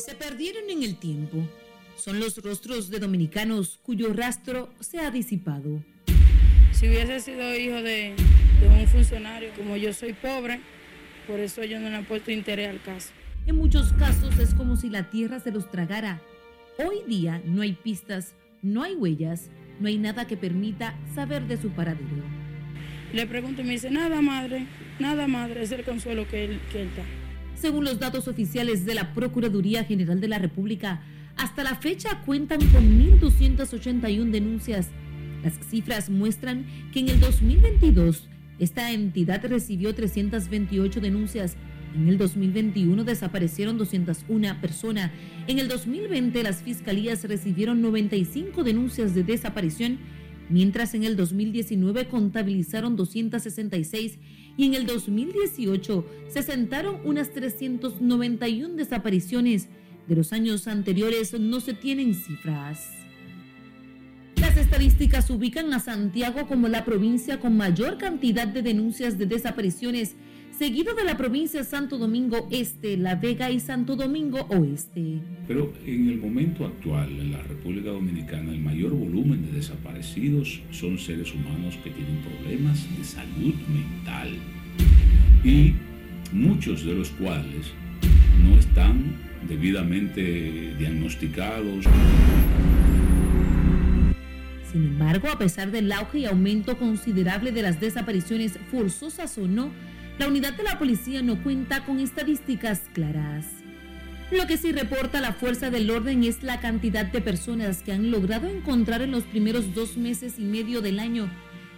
se 0.00 0.14
perdieron 0.14 0.68
en 0.70 0.82
el 0.82 0.96
tiempo. 0.96 1.46
Son 2.00 2.18
los 2.18 2.42
rostros 2.42 2.88
de 2.88 2.98
dominicanos 2.98 3.78
cuyo 3.82 4.14
rastro 4.14 4.72
se 4.80 5.00
ha 5.00 5.10
disipado. 5.10 5.84
Si 6.72 6.88
hubiese 6.88 7.20
sido 7.20 7.54
hijo 7.54 7.82
de, 7.82 8.14
un 8.66 8.86
funcionario, 8.86 9.50
como 9.54 9.76
yo 9.76 9.92
soy 9.92 10.14
pobre, 10.14 10.60
por 11.26 11.38
eso 11.40 11.62
yo 11.62 11.78
no 11.78 11.90
le 11.90 11.98
he 11.98 12.02
puesto 12.02 12.30
interés 12.30 12.70
al 12.70 12.80
caso. 12.80 13.10
En 13.46 13.56
muchos 13.56 13.92
casos 13.92 14.38
es 14.38 14.54
como 14.54 14.76
si 14.76 14.88
la 14.88 15.10
tierra 15.10 15.40
se 15.40 15.50
los 15.50 15.70
tragara. 15.70 16.22
Hoy 16.78 17.02
día 17.06 17.42
no 17.44 17.60
hay 17.60 17.74
pistas, 17.74 18.34
no 18.62 18.82
hay 18.82 18.94
huellas, 18.94 19.50
no 19.78 19.88
hay 19.88 19.98
nada 19.98 20.26
que 20.26 20.38
permita 20.38 20.98
saber 21.14 21.46
de 21.48 21.58
su 21.58 21.68
paradero. 21.68 22.24
Le 23.12 23.26
pregunto 23.26 23.60
y 23.60 23.64
me 23.64 23.72
dice, 23.72 23.90
nada 23.90 24.22
madre, 24.22 24.66
nada 24.98 25.28
madre, 25.28 25.64
es 25.64 25.72
el 25.72 25.84
consuelo 25.84 26.26
que 26.26 26.46
él, 26.46 26.60
que 26.72 26.80
él 26.80 26.88
da. 26.96 27.04
Según 27.60 27.84
los 27.84 28.00
datos 28.00 28.26
oficiales 28.26 28.86
de 28.86 28.94
la 28.94 29.12
Procuraduría 29.12 29.84
General 29.84 30.18
de 30.18 30.28
la 30.28 30.38
República, 30.38 31.02
hasta 31.40 31.64
la 31.64 31.74
fecha 31.74 32.20
cuentan 32.26 32.60
con 32.70 33.00
1.281 33.00 34.30
denuncias. 34.30 34.88
Las 35.42 35.54
cifras 35.70 36.10
muestran 36.10 36.66
que 36.92 37.00
en 37.00 37.08
el 37.08 37.18
2022 37.18 38.28
esta 38.58 38.92
entidad 38.92 39.42
recibió 39.46 39.94
328 39.94 41.00
denuncias. 41.00 41.56
En 41.94 42.08
el 42.08 42.18
2021 42.18 43.04
desaparecieron 43.04 43.78
201 43.78 44.60
personas. 44.60 45.12
En 45.46 45.58
el 45.58 45.68
2020 45.68 46.42
las 46.42 46.62
fiscalías 46.62 47.24
recibieron 47.24 47.80
95 47.80 48.62
denuncias 48.62 49.14
de 49.14 49.24
desaparición, 49.24 49.98
mientras 50.50 50.92
en 50.92 51.04
el 51.04 51.16
2019 51.16 52.06
contabilizaron 52.08 52.96
266 52.96 54.18
y 54.58 54.66
en 54.66 54.74
el 54.74 54.84
2018 54.84 56.04
se 56.28 56.42
sentaron 56.42 56.98
unas 57.04 57.32
391 57.32 58.74
desapariciones. 58.74 59.70
De 60.10 60.16
los 60.16 60.32
años 60.32 60.66
anteriores 60.66 61.38
no 61.38 61.60
se 61.60 61.72
tienen 61.72 62.16
cifras. 62.16 62.90
Las 64.40 64.56
estadísticas 64.56 65.30
ubican 65.30 65.72
a 65.72 65.78
Santiago 65.78 66.48
como 66.48 66.66
la 66.66 66.84
provincia 66.84 67.38
con 67.38 67.56
mayor 67.56 67.96
cantidad 67.96 68.48
de 68.48 68.62
denuncias 68.62 69.18
de 69.18 69.26
desapariciones, 69.26 70.16
seguido 70.50 70.96
de 70.96 71.04
la 71.04 71.16
provincia 71.16 71.62
Santo 71.62 71.96
Domingo 71.96 72.48
Este, 72.50 72.96
La 72.96 73.14
Vega 73.14 73.52
y 73.52 73.60
Santo 73.60 73.94
Domingo 73.94 74.48
Oeste. 74.48 75.20
Pero 75.46 75.72
en 75.86 76.08
el 76.08 76.18
momento 76.18 76.66
actual, 76.66 77.08
en 77.10 77.30
la 77.30 77.42
República 77.44 77.90
Dominicana, 77.90 78.50
el 78.50 78.58
mayor 78.58 78.90
volumen 78.90 79.46
de 79.46 79.52
desaparecidos 79.52 80.60
son 80.72 80.98
seres 80.98 81.32
humanos 81.32 81.78
que 81.84 81.90
tienen 81.90 82.20
problemas 82.22 82.84
de 82.98 83.04
salud 83.04 83.54
mental 83.68 84.30
y 85.44 85.74
muchos 86.32 86.84
de 86.84 86.94
los 86.94 87.10
cuales 87.10 87.68
no 88.42 88.58
están 88.58 89.29
debidamente 89.48 90.74
diagnosticados. 90.78 91.84
Sin 94.70 94.84
embargo, 94.84 95.28
a 95.28 95.38
pesar 95.38 95.70
del 95.70 95.90
auge 95.90 96.20
y 96.20 96.26
aumento 96.26 96.78
considerable 96.78 97.50
de 97.50 97.62
las 97.62 97.80
desapariciones 97.80 98.58
forzosas 98.70 99.36
o 99.38 99.48
no, 99.48 99.70
la 100.18 100.28
unidad 100.28 100.52
de 100.52 100.62
la 100.62 100.78
policía 100.78 101.22
no 101.22 101.42
cuenta 101.42 101.84
con 101.84 101.98
estadísticas 101.98 102.82
claras. 102.92 103.46
Lo 104.30 104.46
que 104.46 104.56
sí 104.56 104.70
reporta 104.70 105.20
la 105.20 105.32
fuerza 105.32 105.70
del 105.70 105.90
orden 105.90 106.22
es 106.22 106.44
la 106.44 106.60
cantidad 106.60 107.04
de 107.04 107.20
personas 107.20 107.82
que 107.82 107.92
han 107.92 108.12
logrado 108.12 108.48
encontrar 108.48 109.02
en 109.02 109.10
los 109.10 109.24
primeros 109.24 109.74
dos 109.74 109.96
meses 109.96 110.38
y 110.38 110.44
medio 110.44 110.82
del 110.82 111.00
año. 111.00 111.28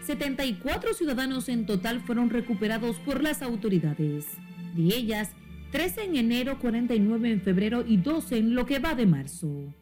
74 0.05 0.93
ciudadanos 0.93 1.49
en 1.49 1.65
total 1.65 2.01
fueron 2.01 2.29
recuperados 2.29 2.97
por 2.97 3.23
las 3.23 3.41
autoridades. 3.41 4.27
De 4.75 4.95
ellas, 4.95 5.31
13 5.73 6.05
en 6.05 6.17
enero, 6.17 6.61
49 6.61 7.33
en 7.33 7.41
febrero 7.41 7.85
y 7.87 7.97
12 7.97 8.39
en 8.39 8.55
lo 8.55 8.67
que 8.67 8.79
va 8.79 8.95
de 8.95 9.07
marzo. 9.07 9.75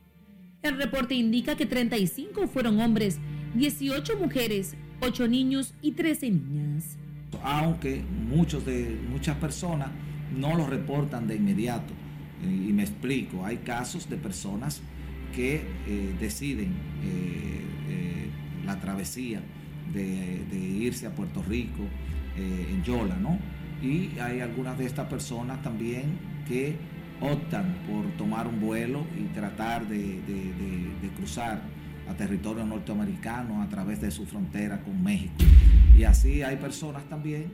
El 0.63 0.77
reporte 0.79 1.15
indica 1.15 1.57
que 1.57 1.67
35 1.67 2.49
fueron 2.49 2.81
hombres, 2.81 3.19
18 3.55 4.17
mujeres, 4.17 4.75
8 5.01 5.29
niños 5.29 5.75
y 5.83 5.93
13 5.93 6.31
niñas 6.31 6.97
aunque 7.43 8.03
muchos 8.29 8.65
de, 8.65 8.99
muchas 9.11 9.37
personas 9.37 9.89
no 10.37 10.57
lo 10.57 10.67
reportan 10.67 11.27
de 11.27 11.37
inmediato. 11.37 11.93
Eh, 12.43 12.67
y 12.69 12.73
me 12.73 12.83
explico, 12.83 13.45
hay 13.45 13.59
casos 13.59 14.09
de 14.09 14.17
personas 14.17 14.81
que 15.35 15.63
eh, 15.87 16.15
deciden 16.19 16.75
eh, 17.05 18.29
la 18.65 18.79
travesía 18.81 19.41
de, 19.93 20.45
de, 20.51 20.59
irse 20.59 21.07
a 21.07 21.15
Puerto 21.15 21.43
Rico 21.43 21.83
en 22.37 22.83
Yola, 22.85 23.17
¿no? 23.17 23.39
Y 23.83 24.19
hay 24.19 24.41
algunas 24.41 24.77
de 24.79 24.87
estas 24.87 25.09
personas 25.09 25.63
también 25.63 26.19
que 26.47 26.77
optan 27.21 27.77
por 27.87 28.07
tomar 28.17 28.47
un 28.47 28.61
vuelo 28.61 29.05
y 29.19 29.25
tratar 29.35 29.87
de, 29.87 30.21
cruzar 31.17 31.61
a 32.09 32.15
territorio 32.15 32.65
norteamericano 32.65 33.63
a 33.63 33.69
través 33.69 34.01
de 34.01 34.11
su 34.11 34.27
frontera 34.27 34.81
con 34.81 35.03
México. 35.03 35.35
Y 35.97 36.05
así 36.05 36.43
hay 36.43 36.57
personas 36.57 37.05
también 37.09 37.51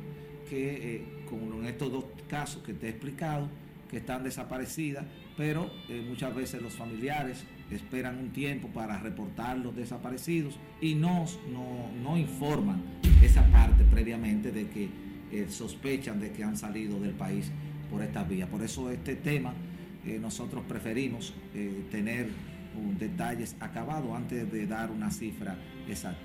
que, 0.49 0.97
eh, 0.97 1.05
como 1.29 1.61
en 1.61 1.67
estos 1.67 1.91
dos 1.91 2.05
casos 2.29 2.63
que 2.63 2.73
te 2.73 2.87
he 2.87 2.91
explicado, 2.91 3.49
que 3.91 3.99
están 3.99 4.25
desaparecidas, 4.25 5.05
pero 5.37 5.71
eh, 5.89 6.05
muchas 6.09 6.35
veces 6.35 6.63
los 6.63 6.75
familiares 6.75 7.45
esperan 7.71 8.19
un 8.19 8.31
tiempo 8.31 8.69
para 8.69 8.99
reportar 8.99 9.59
los 9.59 9.75
desaparecidos 9.75 10.59
y 10.81 10.95
no, 10.95 11.25
no, 12.03 12.17
informan 12.17 12.83
esa 13.23 13.45
parte 13.51 13.85
previamente 13.85 14.53
de 14.53 14.69
que 14.69 14.89
eh, 15.33 15.47
sospechan 15.49 16.21
de 16.21 16.33
que 16.33 16.45
han 16.45 16.57
salido 16.57 17.01
del 17.01 17.13
país 17.13 17.51
por 17.91 18.03
estas 18.03 18.29
vías. 18.29 18.49
Por 18.49 18.63
eso 18.63 18.91
este 18.91 19.17
tema 19.17 19.55
eh, 20.05 20.19
nosotros 20.21 20.65
preferimos 20.69 21.35
tener 21.91 22.29
detalles 22.99 23.57
acabados 23.61 24.15
antes 24.15 24.51
de 24.53 24.67
dar 24.67 24.91
una 24.91 25.11
cifra 25.11 25.57
exacta. 25.89 26.21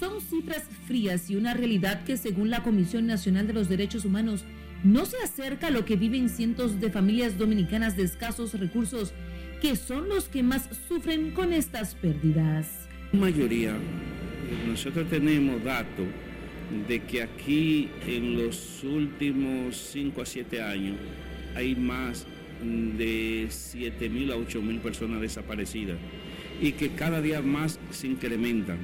Son 0.00 0.20
cifras 0.20 0.64
frías 0.86 1.30
y 1.30 1.36
una 1.36 1.54
realidad 1.54 2.04
que 2.04 2.16
según 2.16 2.50
la 2.50 2.62
Comisión 2.62 3.06
Nacional 3.06 3.46
de 3.46 3.52
los 3.52 3.68
Derechos 3.68 4.04
Humanos 4.04 4.44
no 4.82 5.06
se 5.06 5.16
acerca 5.22 5.68
a 5.68 5.70
lo 5.70 5.84
que 5.84 5.96
viven 5.96 6.28
cientos 6.28 6.80
de 6.80 6.90
familias 6.90 7.38
dominicanas 7.38 7.96
de 7.96 8.02
escasos 8.02 8.52
recursos, 8.58 9.14
que 9.62 9.76
son 9.76 10.08
los 10.08 10.28
que 10.28 10.42
más 10.42 10.68
sufren 10.88 11.30
con 11.30 11.52
estas 11.52 11.94
pérdidas. 11.94 12.86
La 13.12 13.20
mayoría, 13.20 13.74
nosotros 14.66 15.08
tenemos 15.08 15.62
datos 15.64 16.06
de 16.88 17.02
que 17.02 17.22
aquí 17.22 17.88
en 18.06 18.36
los 18.42 18.82
últimos 18.84 19.76
5 19.92 20.22
a 20.22 20.26
7 20.26 20.62
años 20.62 20.96
hay 21.54 21.74
más 21.74 22.26
de 22.62 23.46
7 23.48 24.08
mil 24.08 24.32
a 24.32 24.36
8 24.36 24.62
mil 24.62 24.78
personas 24.80 25.20
desaparecidas 25.20 25.98
y 26.60 26.72
que 26.72 26.90
cada 26.90 27.20
día 27.20 27.42
más 27.42 27.78
se 27.90 28.06
incrementan 28.06 28.78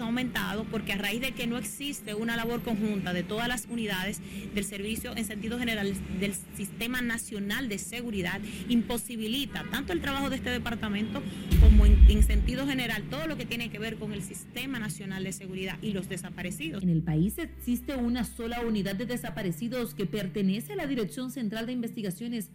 ha 0.00 0.04
aumentado 0.04 0.64
porque 0.64 0.92
a 0.92 0.98
raíz 0.98 1.20
de 1.20 1.32
que 1.32 1.46
no 1.46 1.56
existe 1.56 2.14
una 2.14 2.36
labor 2.36 2.62
conjunta 2.62 3.12
de 3.12 3.22
todas 3.22 3.48
las 3.48 3.66
unidades 3.70 4.20
del 4.54 4.64
servicio 4.64 5.16
en 5.16 5.24
sentido 5.24 5.58
general 5.58 5.92
del 6.20 6.34
Sistema 6.56 7.00
Nacional 7.00 7.68
de 7.68 7.78
Seguridad, 7.78 8.40
imposibilita 8.68 9.64
tanto 9.70 9.92
el 9.92 10.00
trabajo 10.00 10.30
de 10.30 10.36
este 10.36 10.50
departamento 10.50 11.22
como 11.60 11.86
en, 11.86 12.06
en 12.08 12.22
sentido 12.22 12.66
general 12.66 13.04
todo 13.10 13.26
lo 13.26 13.36
que 13.36 13.46
tiene 13.46 13.70
que 13.70 13.78
ver 13.78 13.96
con 13.96 14.12
el 14.12 14.22
Sistema 14.22 14.78
Nacional 14.78 15.24
de 15.24 15.32
Seguridad 15.32 15.78
y 15.82 15.92
los 15.92 16.08
desaparecidos. 16.08 16.82
En 16.82 16.90
el 16.90 17.02
país 17.02 17.38
existe 17.38 17.96
una 17.96 18.24
sola 18.24 18.60
unidad 18.60 18.94
de 18.94 19.06
desaparecidos 19.06 19.94
que 19.94 20.06
pertenece 20.06 20.74
a 20.74 20.76
la 20.76 20.86
Dirección 20.86 21.30
Central 21.30 21.66
de 21.66 21.72
Investigaciones 21.72 22.50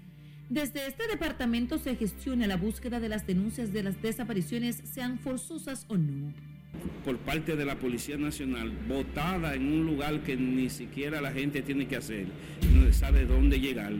desde 0.50 0.86
este 0.86 1.08
departamento 1.08 1.80
se 1.80 1.96
gestiona 1.96 2.48
la 2.48 2.58
búsqueda 2.58 3.00
de 3.00 3.10
las 3.10 3.26
denuncias 3.26 3.72
de 3.72 3.82
las 3.82 4.02
desapariciones, 4.02 4.82
sean 4.84 5.18
forzosas 5.18 5.86
o 5.88 5.98
no 5.98 6.32
por 7.04 7.18
parte 7.18 7.56
de 7.56 7.66
la 7.66 7.76
Policía 7.76 8.18
Nacional, 8.18 8.72
votada 8.88 9.56
en 9.56 9.72
un 9.72 9.86
lugar 9.86 10.22
que 10.22 10.36
ni 10.36 10.70
siquiera 10.70 11.22
la 11.22 11.32
gente 11.32 11.62
tiene 11.62 11.88
que 11.88 11.98
hacer, 11.98 12.28
no 12.74 12.92
sabe 12.94 13.26
dónde 13.26 13.60
llegar, 13.60 13.94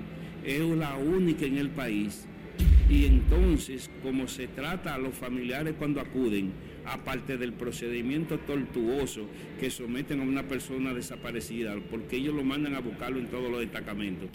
es 0.46 0.62
la 0.62 0.96
única 0.96 1.46
en 1.46 1.58
el 1.58 1.70
país. 1.70 2.26
Y 2.90 3.06
entonces, 3.06 3.90
como 4.02 4.28
se 4.28 4.48
trata 4.48 4.94
a 4.94 4.98
los 4.98 5.16
familiares 5.16 5.76
cuando 5.78 6.00
acuden, 6.00 6.52
aparte 6.86 7.38
del 7.38 7.54
procedimiento 7.54 8.40
tortuoso 8.40 9.28
que 9.60 9.70
someten 9.70 10.20
a 10.20 10.24
una 10.24 10.44
persona 10.44 10.94
desaparecida, 10.94 11.76
porque 11.90 12.18
ellos 12.18 12.36
lo 12.36 12.44
mandan 12.44 12.76
a 12.76 12.80
buscarlo 12.80 13.20
en 13.20 13.28
todos 13.28 13.50
los 13.50 13.62
destacamentos. 13.62 14.30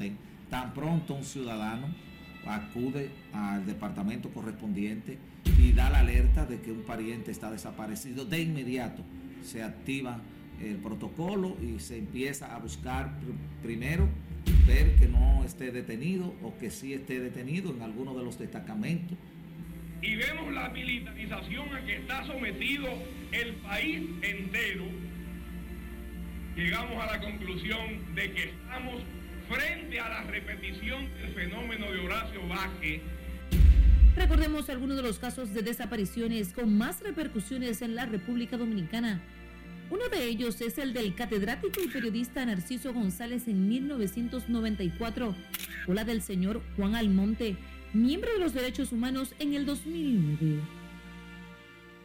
Tan 0.51 0.75
pronto 0.75 1.15
un 1.15 1.25
ciudadano 1.25 1.95
acude 2.47 3.11
al 3.33 3.67
departamento 3.67 4.31
correspondiente 4.31 5.19
y 5.59 5.73
da 5.73 5.91
la 5.91 6.01
alerta 6.01 6.47
de 6.47 6.61
que 6.61 6.73
un 6.73 6.83
pariente 6.83 7.31
está 7.31 7.51
desaparecido, 7.51 8.25
de 8.25 8.41
inmediato 8.41 9.03
se 9.43 9.63
activa 9.63 10.21
el 10.63 10.77
protocolo 10.77 11.57
y 11.63 11.79
se 11.81 11.99
empieza 11.99 12.55
a 12.55 12.59
buscar 12.59 13.13
primero 13.63 14.09
ver 14.67 14.97
que 14.97 15.07
no 15.07 15.45
esté 15.45 15.71
detenido 15.71 16.35
o 16.43 16.57
que 16.59 16.71
sí 16.71 16.93
esté 16.95 17.21
detenido 17.21 17.75
en 17.75 17.83
alguno 17.83 18.15
de 18.15 18.25
los 18.25 18.39
destacamentos. 18.39 19.17
Y 20.03 20.15
vemos 20.17 20.53
la 20.53 20.69
militarización 20.69 21.75
a 21.75 21.85
que 21.85 21.97
está 21.97 22.25
sometido 22.25 22.89
el 23.33 23.55
país 23.57 24.03
entero. 24.23 24.85
Llegamos 26.57 27.03
a 27.03 27.07
la 27.07 27.21
conclusión 27.21 28.15
de 28.15 28.33
que 28.33 28.45
estamos 28.45 29.03
frente 29.49 30.01
a 30.01 30.09
la 30.09 30.23
repetición 30.25 31.09
del 31.15 31.33
fenómeno 31.35 31.91
de 31.91 31.99
Horacio 31.99 32.47
Vázquez. 32.49 33.01
Recordemos 34.19 34.69
algunos 34.69 34.97
de 34.97 35.05
los 35.05 35.21
casos 35.21 35.55
de 35.55 35.63
desapariciones 35.63 36.53
con 36.53 36.77
más 36.77 37.01
repercusiones 37.03 37.83
en 37.83 37.95
la 37.95 38.05
República 38.05 38.57
Dominicana. 38.57 39.23
Uno 39.91 40.09
de 40.09 40.27
ellos 40.27 40.61
es 40.61 40.77
el 40.79 40.93
del 40.93 41.15
catedrático 41.15 41.81
y 41.81 41.87
periodista 41.87 42.45
Narciso 42.45 42.93
González 42.93 43.47
en 43.47 43.69
1994 43.69 45.37
o 45.87 45.95
la 45.95 46.03
del 46.03 46.21
señor 46.21 46.61
Juan 46.75 46.97
Almonte, 46.97 47.57
miembro 47.95 48.33
de 48.33 48.41
los 48.41 48.55
derechos 48.55 48.91
humanos 48.91 49.37
en 49.39 49.55
el 49.55 49.65
2009. 49.65 50.63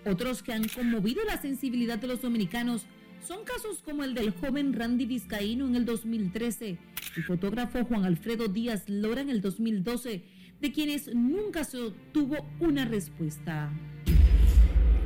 Otros 0.06 0.44
que 0.44 0.54
han 0.54 0.68
conmovido 0.68 1.24
la 1.26 1.42
sensibilidad 1.42 1.98
de 1.98 2.08
los 2.08 2.22
dominicanos 2.22 2.86
son 3.26 3.44
casos 3.44 3.82
como 3.84 4.04
el 4.04 4.14
del 4.14 4.32
joven 4.32 4.74
Randy 4.74 5.08
Vizcaíno 5.08 5.66
en 5.66 5.76
el 5.76 5.86
2013, 5.86 6.78
el 7.18 7.24
fotógrafo 7.24 7.84
Juan 7.86 8.06
Alfredo 8.06 8.50
Díaz 8.50 8.88
Lora 8.88 9.22
en 9.22 9.32
el 9.32 9.42
2012, 9.42 10.24
de 10.64 10.72
quienes 10.72 11.14
nunca 11.14 11.66
se 11.66 11.78
obtuvo 11.78 12.50
una 12.62 12.86
respuesta. 12.86 13.70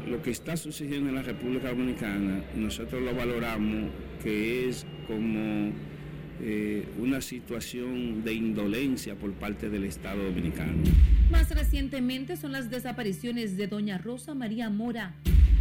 Lo 0.08 0.22
que 0.22 0.30
está 0.30 0.56
sucediendo 0.56 1.10
en 1.10 1.16
la 1.16 1.24
República 1.24 1.70
Dominicana, 1.70 2.44
nosotros 2.56 3.02
lo 3.02 3.16
valoramos 3.16 3.90
que 4.22 4.70
es 4.70 4.86
como 5.08 5.72
eh, 6.42 6.88
una 7.00 7.22
situación 7.22 8.24
de 8.24 8.36
indolencia 8.36 9.16
por 9.16 9.34
parte 9.34 9.68
del 9.72 9.86
Estado 9.86 10.26
Dominicano. 10.26 10.84
Más 11.32 11.50
recientemente 11.50 12.38
son 12.38 12.52
las 12.52 12.70
desapariciones 12.70 13.58
de 13.58 13.66
doña 13.66 13.98
Rosa 13.98 14.36
María 14.36 14.70
Mora, 14.70 15.16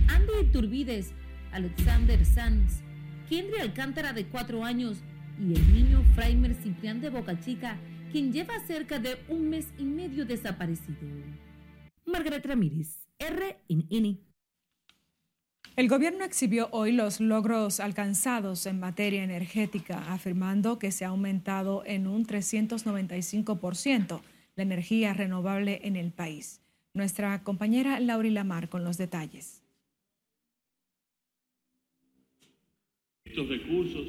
Andy 0.09 0.53
Turbides, 0.53 1.15
Alexander 1.53 2.23
Sanz, 2.27 2.83
Henry 3.31 3.61
Alcántara 3.61 4.13
de 4.13 4.27
cuatro 4.27 4.63
años 4.63 4.99
y 5.41 5.55
el 5.55 5.73
niño 5.73 6.05
Fraimer 6.15 6.55
Ciprián 6.55 7.01
de 7.01 7.09
Boca 7.09 7.41
Chica, 7.41 7.79
quien 8.17 8.33
lleva 8.33 8.59
cerca 8.61 8.99
de 8.99 9.19
un 9.29 9.51
mes 9.51 9.69
y 9.77 9.85
medio 9.85 10.25
desaparecido. 10.25 10.97
Margaret 12.07 12.47
Ramírez, 12.47 13.07
RNN. 13.19 14.19
El 15.77 15.89
gobierno 15.91 16.25
exhibió 16.25 16.71
hoy 16.73 16.93
los 16.93 17.21
logros 17.21 17.79
alcanzados 17.79 18.65
en 18.65 18.81
materia 18.81 19.23
energética, 19.23 20.15
afirmando 20.15 20.79
que 20.79 20.93
se 20.93 21.05
ha 21.05 21.09
aumentado 21.09 21.83
en 21.85 22.07
un 22.07 22.25
395% 22.25 24.23
la 24.55 24.63
energía 24.63 25.13
renovable 25.13 25.81
en 25.85 25.97
el 25.97 26.11
país. 26.11 26.63
Nuestra 26.95 27.43
compañera 27.43 28.01
Lauri 28.01 28.31
Lamar 28.31 28.71
con 28.71 28.83
los 28.83 28.97
detalles. 28.97 29.63
Estos 33.27 33.47
recursos 33.47 34.07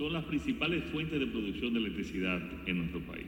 son 0.00 0.14
las 0.14 0.24
principales 0.24 0.82
fuentes 0.84 1.20
de 1.20 1.26
producción 1.26 1.74
de 1.74 1.80
electricidad 1.80 2.40
en 2.64 2.78
nuestro 2.78 3.00
país. 3.02 3.26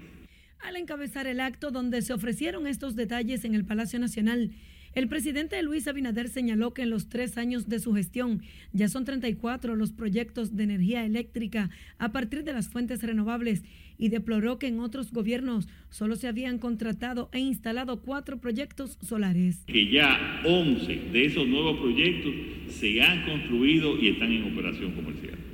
Al 0.58 0.76
encabezar 0.76 1.26
el 1.26 1.40
acto 1.40 1.70
donde 1.70 2.00
se 2.00 2.14
ofrecieron 2.14 2.66
estos 2.66 2.96
detalles 2.96 3.44
en 3.44 3.54
el 3.54 3.66
Palacio 3.66 3.98
Nacional, 3.98 4.52
el 4.94 5.06
presidente 5.06 5.62
Luis 5.62 5.86
Abinader 5.86 6.30
señaló 6.30 6.72
que 6.72 6.82
en 6.82 6.88
los 6.88 7.10
tres 7.10 7.36
años 7.36 7.68
de 7.68 7.78
su 7.78 7.92
gestión 7.92 8.40
ya 8.72 8.88
son 8.88 9.04
34 9.04 9.76
los 9.76 9.92
proyectos 9.92 10.56
de 10.56 10.64
energía 10.64 11.04
eléctrica 11.04 11.68
a 11.98 12.10
partir 12.10 12.42
de 12.42 12.54
las 12.54 12.70
fuentes 12.70 13.02
renovables 13.02 13.64
y 13.98 14.08
deploró 14.08 14.58
que 14.58 14.68
en 14.68 14.80
otros 14.80 15.12
gobiernos 15.12 15.68
solo 15.90 16.16
se 16.16 16.26
habían 16.26 16.58
contratado 16.58 17.28
e 17.32 17.38
instalado 17.38 18.00
cuatro 18.00 18.40
proyectos 18.40 18.96
solares. 19.02 19.62
Que 19.66 19.90
ya 19.90 20.40
11 20.46 21.10
de 21.12 21.26
esos 21.26 21.46
nuevos 21.46 21.78
proyectos 21.80 22.32
se 22.68 23.02
han 23.02 23.26
construido 23.26 23.98
y 23.98 24.08
están 24.08 24.32
en 24.32 24.50
operación 24.54 24.92
comercial. 24.92 25.51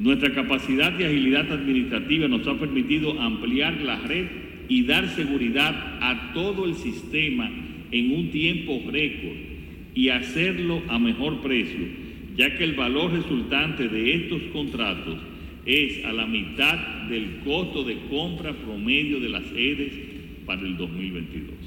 Nuestra 0.00 0.32
capacidad 0.32 0.98
y 0.98 1.04
agilidad 1.04 1.52
administrativa 1.52 2.26
nos 2.26 2.46
ha 2.46 2.58
permitido 2.58 3.20
ampliar 3.20 3.78
la 3.82 4.00
red 4.00 4.28
y 4.66 4.84
dar 4.84 5.06
seguridad 5.10 5.98
a 6.00 6.32
todo 6.32 6.64
el 6.64 6.74
sistema 6.76 7.50
en 7.90 8.10
un 8.14 8.30
tiempo 8.30 8.80
récord 8.90 9.36
y 9.94 10.08
hacerlo 10.08 10.82
a 10.88 10.98
mejor 10.98 11.42
precio, 11.42 11.86
ya 12.34 12.56
que 12.56 12.64
el 12.64 12.76
valor 12.76 13.12
resultante 13.12 13.88
de 13.88 14.14
estos 14.14 14.40
contratos 14.54 15.18
es 15.66 16.02
a 16.06 16.14
la 16.14 16.24
mitad 16.24 16.78
del 17.10 17.40
costo 17.44 17.84
de 17.84 17.98
compra 18.08 18.54
promedio 18.54 19.20
de 19.20 19.28
las 19.28 19.44
EDES 19.54 19.92
para 20.46 20.62
el 20.62 20.78
2022. 20.78 21.59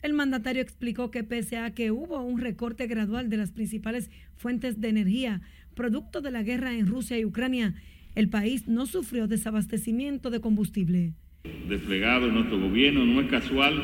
El 0.00 0.12
mandatario 0.12 0.62
explicó 0.62 1.10
que 1.10 1.24
pese 1.24 1.56
a 1.58 1.74
que 1.74 1.90
hubo 1.90 2.20
un 2.22 2.40
recorte 2.40 2.86
gradual 2.86 3.28
de 3.28 3.36
las 3.36 3.50
principales 3.50 4.10
fuentes 4.36 4.80
de 4.80 4.88
energía, 4.88 5.40
producto 5.74 6.20
de 6.20 6.30
la 6.30 6.44
guerra 6.44 6.74
en 6.74 6.86
Rusia 6.86 7.18
y 7.18 7.24
Ucrania, 7.24 7.74
el 8.14 8.28
país 8.28 8.68
no 8.68 8.86
sufrió 8.86 9.26
desabastecimiento 9.26 10.30
de 10.30 10.40
combustible. 10.40 11.14
desplegado 11.68 12.28
en 12.28 12.34
nuestro 12.34 12.60
gobierno, 12.60 13.04
no 13.04 13.20
es 13.20 13.28
casual 13.28 13.74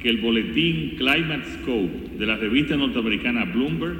que 0.00 0.08
el 0.08 0.20
boletín 0.20 0.96
Climate 0.98 1.44
Scope 1.54 2.16
de 2.16 2.26
la 2.26 2.36
revista 2.36 2.76
norteamericana 2.76 3.44
Bloomberg 3.44 3.96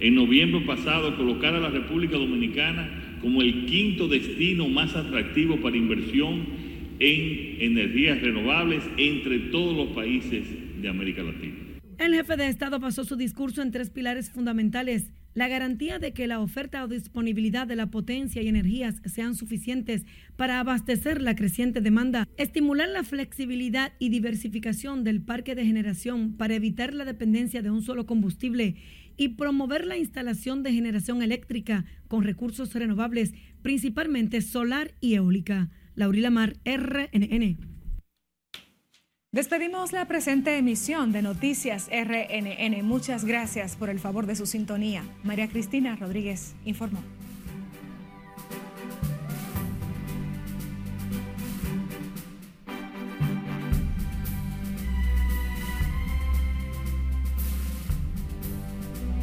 en 0.00 0.14
noviembre 0.14 0.62
pasado 0.62 1.16
colocara 1.16 1.58
a 1.58 1.60
la 1.60 1.70
República 1.70 2.16
Dominicana 2.16 3.18
como 3.20 3.42
el 3.42 3.66
quinto 3.66 4.08
destino 4.08 4.68
más 4.68 4.96
atractivo 4.96 5.56
para 5.58 5.76
inversión 5.76 6.46
en 6.98 7.56
energías 7.60 8.20
renovables 8.22 8.82
entre 8.96 9.38
todos 9.50 9.76
los 9.76 9.94
países 9.94 10.63
América 10.88 11.22
Latina. 11.22 11.74
El 11.98 12.14
jefe 12.14 12.36
de 12.36 12.48
Estado 12.48 12.80
basó 12.80 13.04
su 13.04 13.16
discurso 13.16 13.62
en 13.62 13.70
tres 13.70 13.90
pilares 13.90 14.30
fundamentales. 14.30 15.12
La 15.34 15.48
garantía 15.48 15.98
de 15.98 16.12
que 16.12 16.26
la 16.26 16.40
oferta 16.40 16.84
o 16.84 16.88
disponibilidad 16.88 17.66
de 17.66 17.76
la 17.76 17.90
potencia 17.90 18.42
y 18.42 18.48
energías 18.48 19.00
sean 19.04 19.34
suficientes 19.34 20.04
para 20.36 20.60
abastecer 20.60 21.20
la 21.20 21.34
creciente 21.34 21.80
demanda, 21.80 22.28
estimular 22.36 22.88
la 22.88 23.02
flexibilidad 23.02 23.92
y 23.98 24.10
diversificación 24.10 25.02
del 25.02 25.22
parque 25.22 25.54
de 25.54 25.66
generación 25.66 26.36
para 26.36 26.54
evitar 26.54 26.94
la 26.94 27.04
dependencia 27.04 27.62
de 27.62 27.70
un 27.70 27.82
solo 27.82 28.06
combustible 28.06 28.76
y 29.16 29.30
promover 29.30 29.86
la 29.86 29.96
instalación 29.96 30.62
de 30.62 30.72
generación 30.72 31.22
eléctrica 31.22 31.84
con 32.06 32.22
recursos 32.22 32.74
renovables, 32.74 33.34
principalmente 33.62 34.40
solar 34.40 34.94
y 35.00 35.14
eólica. 35.14 35.70
Laurila 35.96 36.30
Mar, 36.30 36.54
RNN. 36.64 37.73
Despedimos 39.34 39.90
la 39.90 40.04
presente 40.04 40.56
emisión 40.58 41.10
de 41.10 41.20
Noticias 41.20 41.88
RNN. 41.90 42.84
Muchas 42.84 43.24
gracias 43.24 43.74
por 43.74 43.90
el 43.90 43.98
favor 43.98 44.26
de 44.26 44.36
su 44.36 44.46
sintonía. 44.46 45.02
María 45.24 45.48
Cristina 45.48 45.96
Rodríguez 45.96 46.54
informó. 46.64 47.00